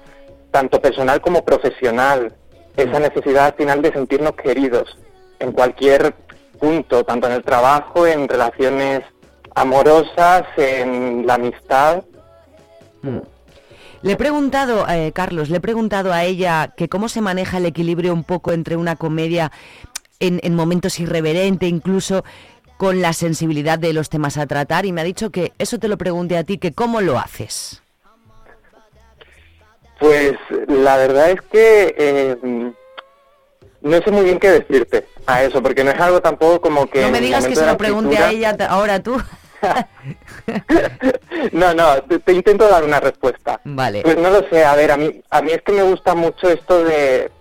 [0.52, 2.34] tanto personal como profesional,
[2.76, 4.98] esa necesidad al final de sentirnos queridos
[5.40, 6.14] en cualquier
[6.60, 9.04] punto, tanto en el trabajo, en relaciones
[9.58, 12.04] amorosas, en la amistad.
[14.04, 17.66] Le he preguntado, eh, Carlos, le he preguntado a ella que cómo se maneja el
[17.66, 19.52] equilibrio un poco entre una comedia
[20.20, 22.24] en, en momentos irreverente, incluso
[22.78, 25.88] con la sensibilidad de los temas a tratar, y me ha dicho que eso te
[25.88, 27.82] lo pregunte a ti, que cómo lo haces.
[30.00, 30.34] Pues
[30.68, 32.72] la verdad es que eh,
[33.82, 37.02] no sé muy bien qué decirte a eso, porque no es algo tampoco como que...
[37.02, 39.18] No me digas que se lo pregunte a ella ahora tú.
[41.52, 43.60] No, no, te, te intento dar una respuesta.
[43.64, 44.02] Vale.
[44.02, 46.50] Pues no lo sé, a ver, a mí, a mí es que me gusta mucho
[46.50, 47.32] esto de,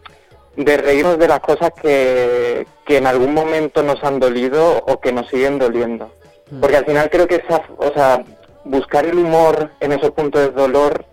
[0.56, 5.12] de reírnos de las cosas que, que en algún momento nos han dolido o que
[5.12, 6.12] nos siguen doliendo.
[6.60, 8.24] Porque al final creo que esa, o sea,
[8.64, 11.04] buscar el humor en esos puntos de dolor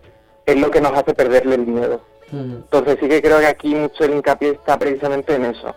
[0.45, 2.01] es lo que nos hace perderle el miedo.
[2.32, 5.76] Entonces sí que creo que aquí mucho el hincapié está precisamente en eso,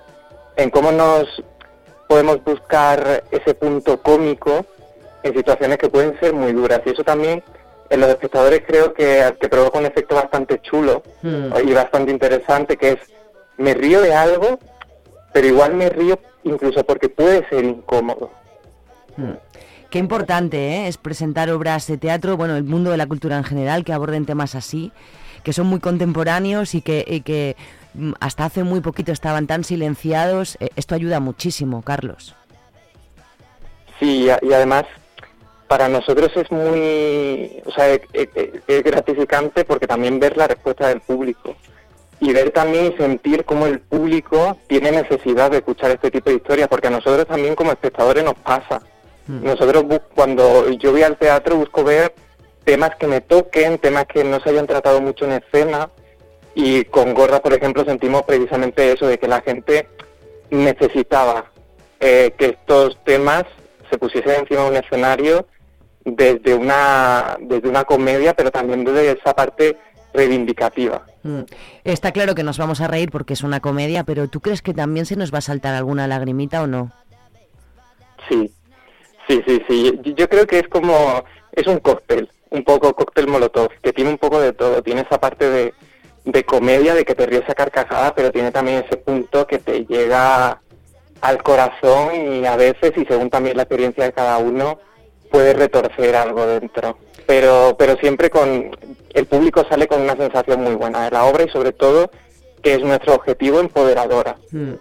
[0.56, 1.42] en cómo nos
[2.08, 4.64] podemos buscar ese punto cómico
[5.26, 6.80] en situaciones que pueden ser muy duras.
[6.86, 7.42] Y eso también
[7.90, 12.92] en los espectadores creo que, que provoca un efecto bastante chulo y bastante interesante, que
[12.92, 12.98] es
[13.58, 14.58] me río de algo,
[15.32, 18.30] pero igual me río incluso porque puede ser incómodo.
[19.90, 20.88] Qué importante ¿eh?
[20.88, 24.26] es presentar obras de teatro, bueno, el mundo de la cultura en general, que aborden
[24.26, 24.92] temas así,
[25.42, 27.56] que son muy contemporáneos y que, y que
[27.94, 30.58] mm, hasta hace muy poquito estaban tan silenciados.
[30.60, 32.34] Eh, Esto ayuda muchísimo, Carlos.
[33.98, 34.84] Sí, y además
[35.68, 38.28] para nosotros es muy, o sea, es, es-
[38.66, 41.54] es gratificante porque también ver la respuesta del público
[42.20, 46.36] y ver también y sentir cómo el público tiene necesidad de escuchar este tipo de
[46.36, 48.80] historias, porque a nosotros también como espectadores nos pasa.
[49.28, 52.14] Nosotros bu- cuando yo voy al teatro busco ver
[52.64, 55.90] temas que me toquen, temas que no se hayan tratado mucho en escena
[56.54, 59.88] y con Gorda, por ejemplo, sentimos precisamente eso, de que la gente
[60.50, 61.50] necesitaba
[62.00, 63.44] eh, que estos temas
[63.90, 65.46] se pusiesen encima de un escenario
[66.06, 69.76] desde una, desde una comedia, pero también desde esa parte
[70.14, 71.04] reivindicativa.
[71.24, 71.40] Mm.
[71.84, 74.72] Está claro que nos vamos a reír porque es una comedia, pero ¿tú crees que
[74.72, 76.92] también se nos va a saltar alguna lagrimita o no?
[78.28, 78.50] Sí,
[79.28, 80.00] sí, sí, sí.
[80.16, 84.18] Yo- creo que es como, es un cóctel, un poco cóctel molotov, que tiene un
[84.18, 84.82] poco de todo.
[84.82, 85.74] Tiene esa parte de,
[86.24, 89.84] de comedia, de que te ríes a carcajada, pero tiene también ese punto que te
[89.86, 90.60] llega
[91.20, 94.78] al corazón y a veces, y según también la experiencia de cada uno,
[95.30, 96.98] puede retorcer algo dentro.
[97.26, 98.70] Pero, pero siempre con,
[99.14, 102.10] el público sale con una sensación muy buena de la obra y sobre todo
[102.62, 104.36] que es nuestro objetivo empoderadora.
[104.50, 104.74] Mm.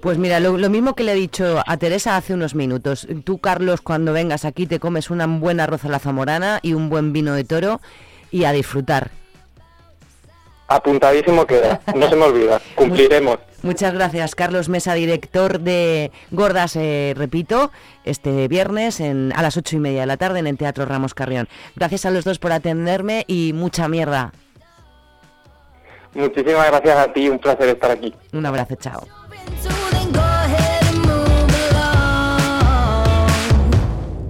[0.00, 3.08] Pues mira, lo, mismo que le he dicho a Teresa hace unos minutos.
[3.24, 7.32] Tú, Carlos, cuando vengas aquí te comes una buena arroz a y un buen vino
[7.32, 7.80] de toro
[8.30, 9.10] y a disfrutar.
[10.66, 13.38] Apuntadísimo queda, no se me olvida, cumpliremos.
[13.62, 17.70] Muchas gracias, Carlos Mesa, director de Gordas, eh, repito,
[18.04, 21.14] este viernes en, a las ocho y media de la tarde en el Teatro Ramos
[21.14, 21.48] Carrión.
[21.76, 24.32] Gracias a los dos por atenderme y mucha mierda.
[26.14, 28.14] Muchísimas gracias a ti, un placer estar aquí.
[28.32, 29.06] Un abrazo, chao.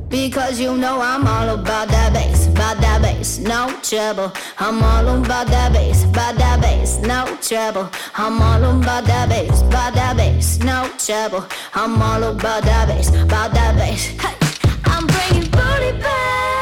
[0.09, 2.44] Because you know I'm all about that bass, about that
[3.25, 4.33] bass, no trouble.
[4.59, 7.89] I'm all about that bass, about that bass, no trouble.
[8.17, 11.47] I'm all about that bass, about that bass, no trouble.
[11.75, 14.09] I'm all about that bass, about that bass.
[14.21, 14.37] Hey,
[14.85, 16.54] I'm bringing booty back.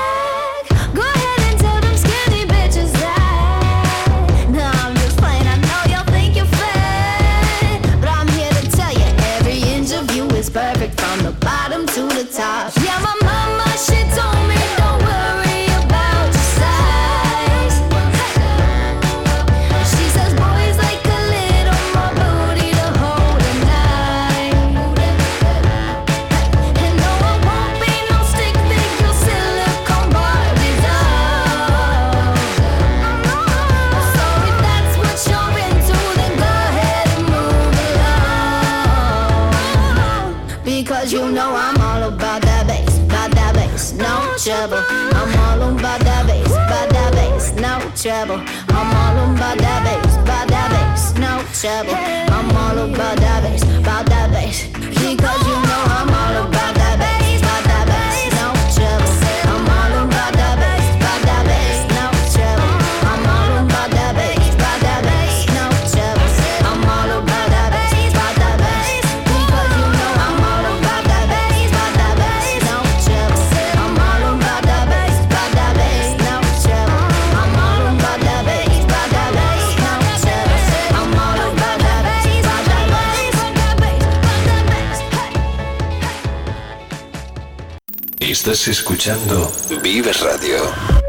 [89.03, 89.50] escuchando
[89.82, 91.01] Vives Radio.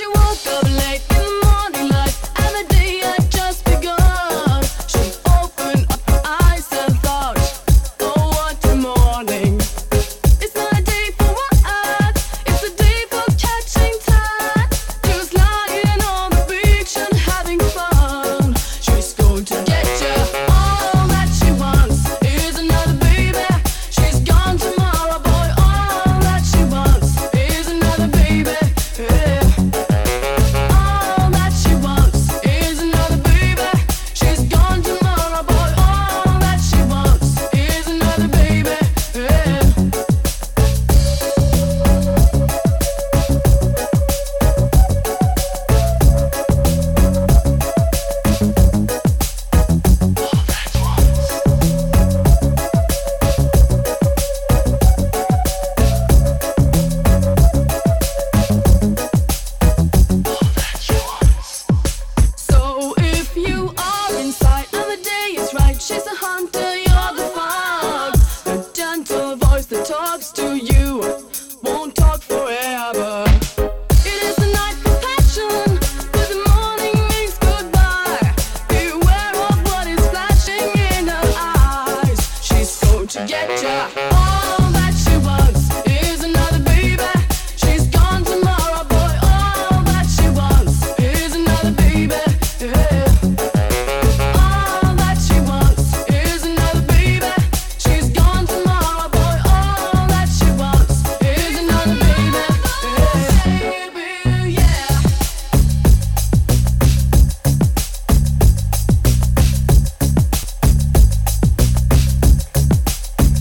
[0.00, 1.09] she woke up late.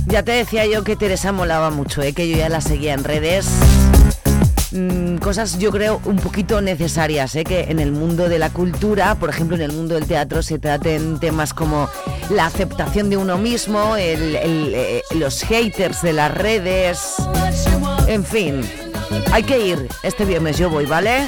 [0.09, 2.13] Ya te decía yo que Teresa molaba mucho, ¿eh?
[2.13, 3.47] que yo ya la seguía en redes.
[4.71, 7.43] Mm, cosas yo creo un poquito necesarias, ¿eh?
[7.43, 10.57] que en el mundo de la cultura, por ejemplo en el mundo del teatro, se
[10.57, 11.87] traten temas como
[12.31, 17.13] la aceptación de uno mismo, eh, los haters de las redes,
[18.07, 18.61] en fin,
[19.31, 19.87] hay que ir.
[20.01, 21.27] Este viernes yo voy, ¿vale?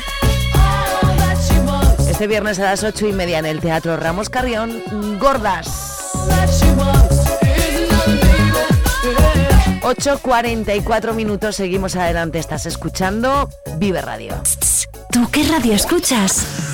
[2.09, 4.81] Este viernes a las ocho y media en el Teatro Ramos Carrión,
[5.19, 5.90] gordas.
[9.81, 12.39] 8.44 minutos, seguimos adelante.
[12.39, 14.35] Estás escuchando Vive Radio.
[15.11, 16.70] ¿Tú qué radio escuchas?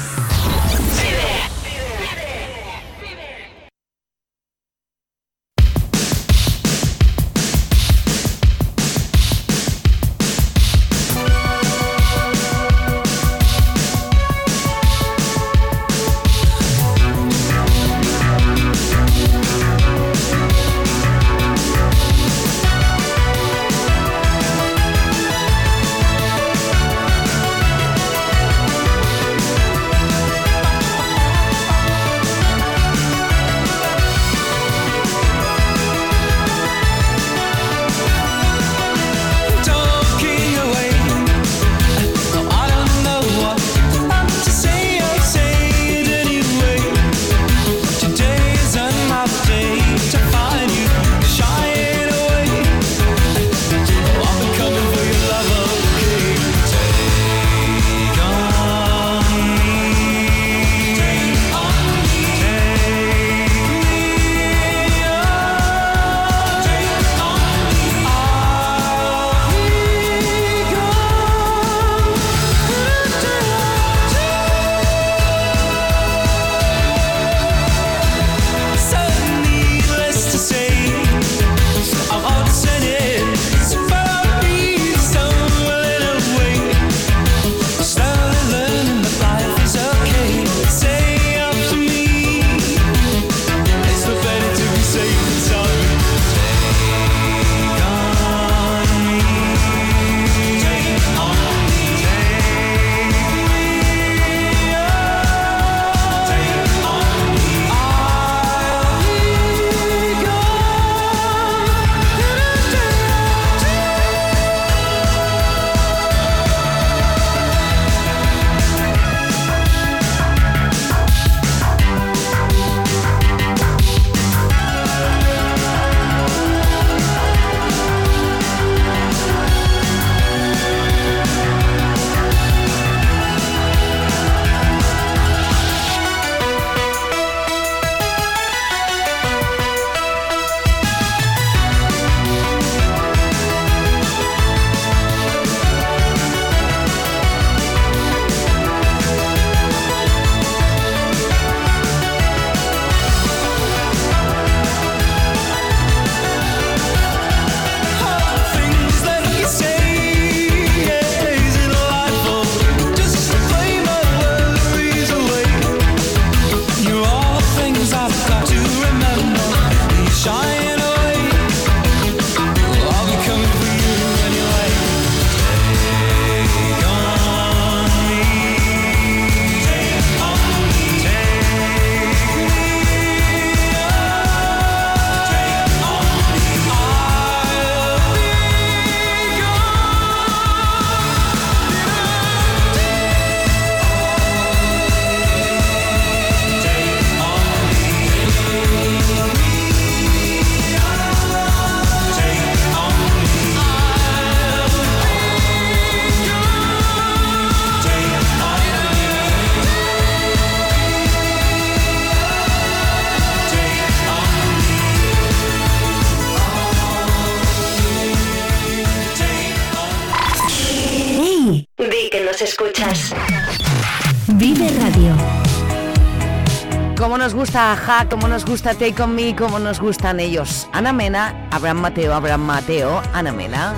[227.28, 230.70] nos gusta Aja, como nos gusta Take On Me, como nos gustan ellos.
[230.72, 233.74] Ana Mena, Abraham Mateo, Abraham Mateo, Ana Mena.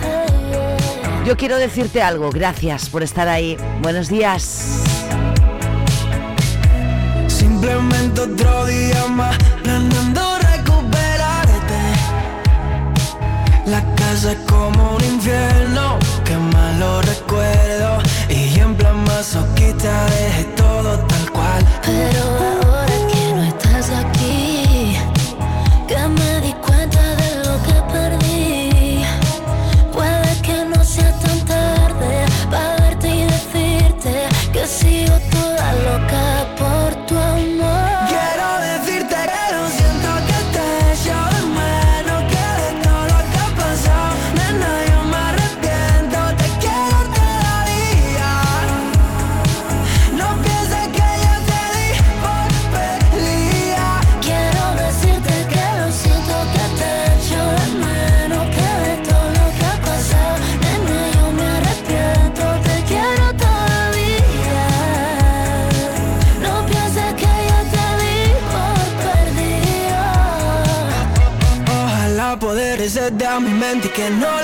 [1.26, 3.58] Yo quiero decirte algo, gracias por estar ahí.
[3.82, 4.84] Buenos días.
[7.26, 9.36] Simplemente otro día más,
[13.66, 17.98] La casa es como un infierno, que mal lo recuerdo.
[18.30, 21.66] Y en plan masoquista dejé todo tal cual.
[21.84, 22.59] Pero
[73.12, 73.50] da mi
[73.96, 74.39] can't noi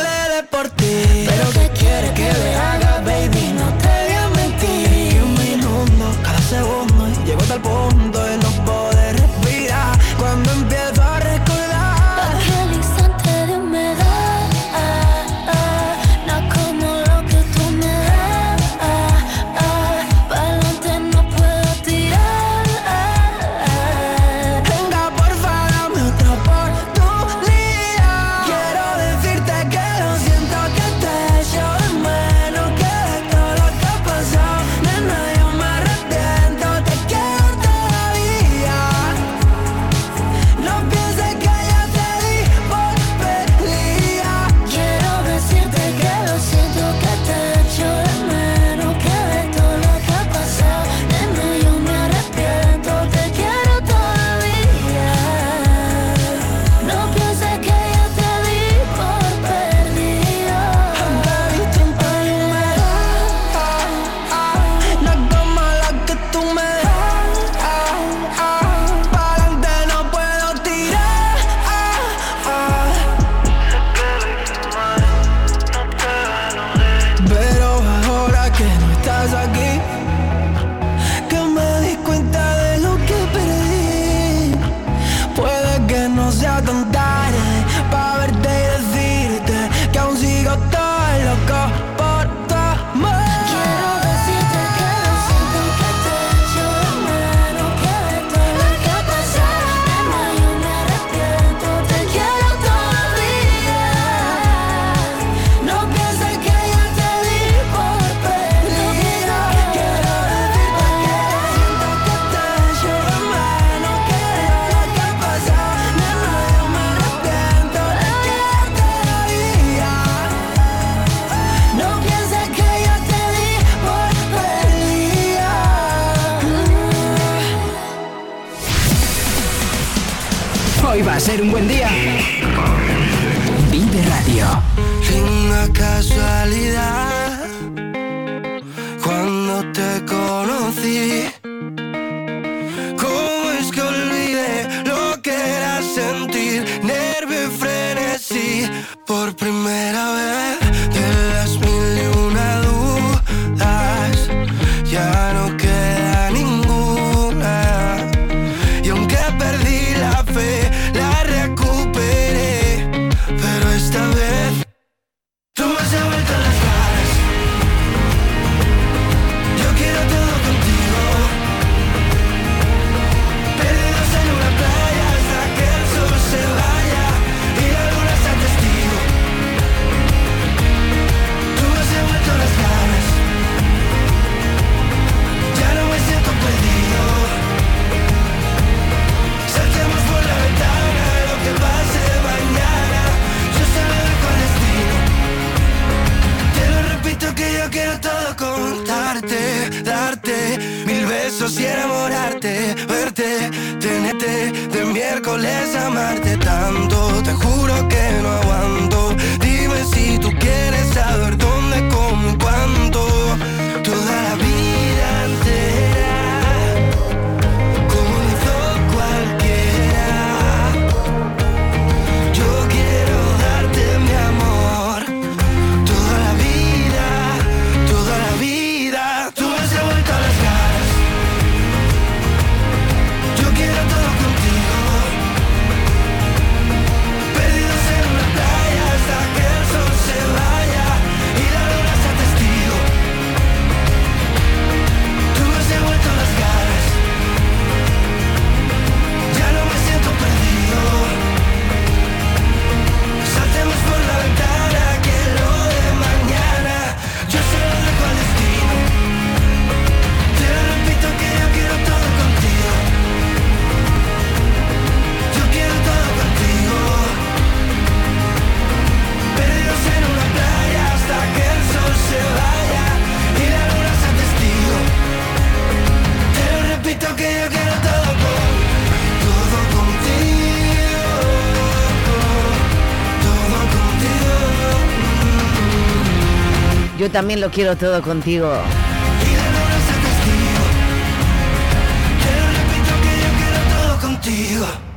[287.15, 288.51] también lo quiero todo contigo.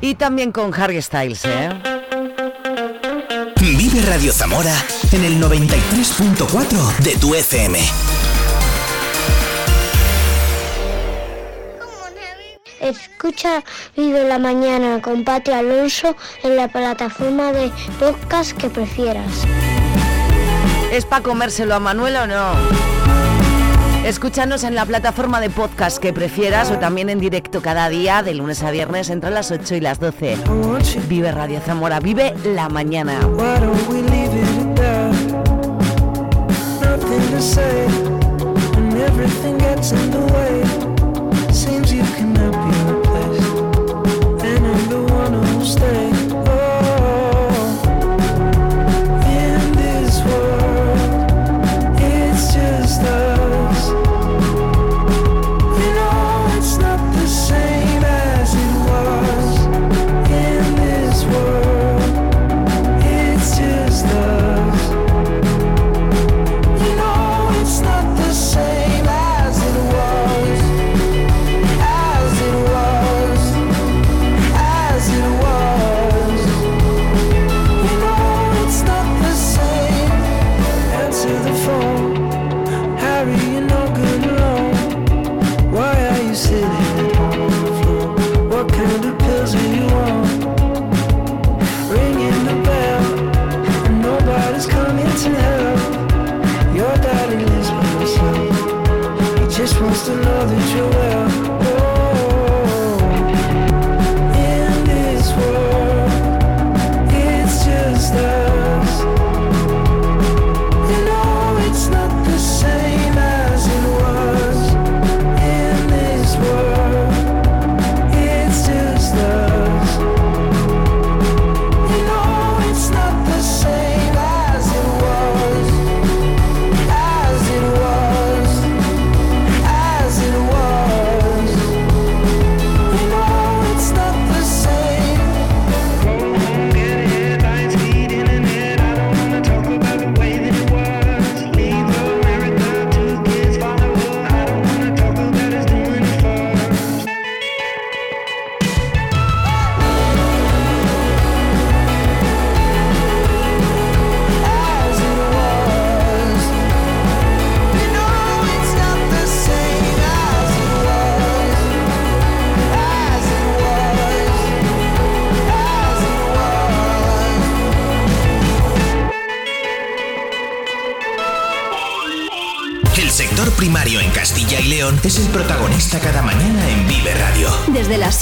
[0.01, 1.71] Y también con Harry Styles, ¿eh?
[3.61, 4.75] Vive Radio Zamora
[5.13, 7.79] en el 93.4 de tu FM.
[12.81, 13.63] Escucha
[13.97, 19.47] Vive la Mañana con Pati Alonso en la plataforma de podcast que prefieras.
[20.93, 22.53] ¿Es para comérselo a Manuel o no?
[24.05, 28.33] Escúchanos en la plataforma de podcast que prefieras o también en directo cada día, de
[28.33, 30.39] lunes a viernes, entre las 8 y las 12.
[31.09, 33.21] Vive Radio Zamora, vive la mañana.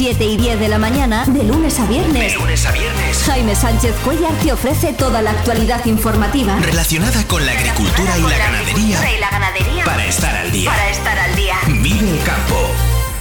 [0.07, 2.33] 7 y 10 de la mañana, de lunes a viernes.
[2.33, 3.25] De lunes a viernes.
[3.27, 6.57] Jaime Sánchez Cuellar te ofrece toda la actualidad informativa.
[6.61, 9.85] Relacionada con la agricultura y la ganadería y la ganadería.
[9.85, 10.71] para estar al día.
[10.71, 11.57] Para estar al día.
[11.83, 12.55] Vive el campo.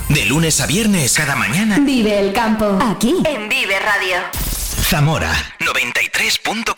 [0.10, 1.80] De lunes a viernes cada mañana.
[1.80, 2.78] Vive el campo.
[2.80, 3.16] Aquí.
[3.24, 4.18] En Vive Radio.
[4.84, 6.76] Zamora 93.4.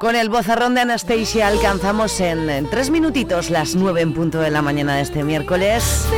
[0.00, 4.50] Con el bozarrón de Anastasia alcanzamos en, en tres minutitos las nueve en punto de
[4.50, 6.08] la mañana de este miércoles.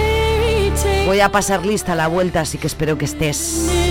[1.07, 3.84] Voy a pasar lista la vuelta, así que espero que estés.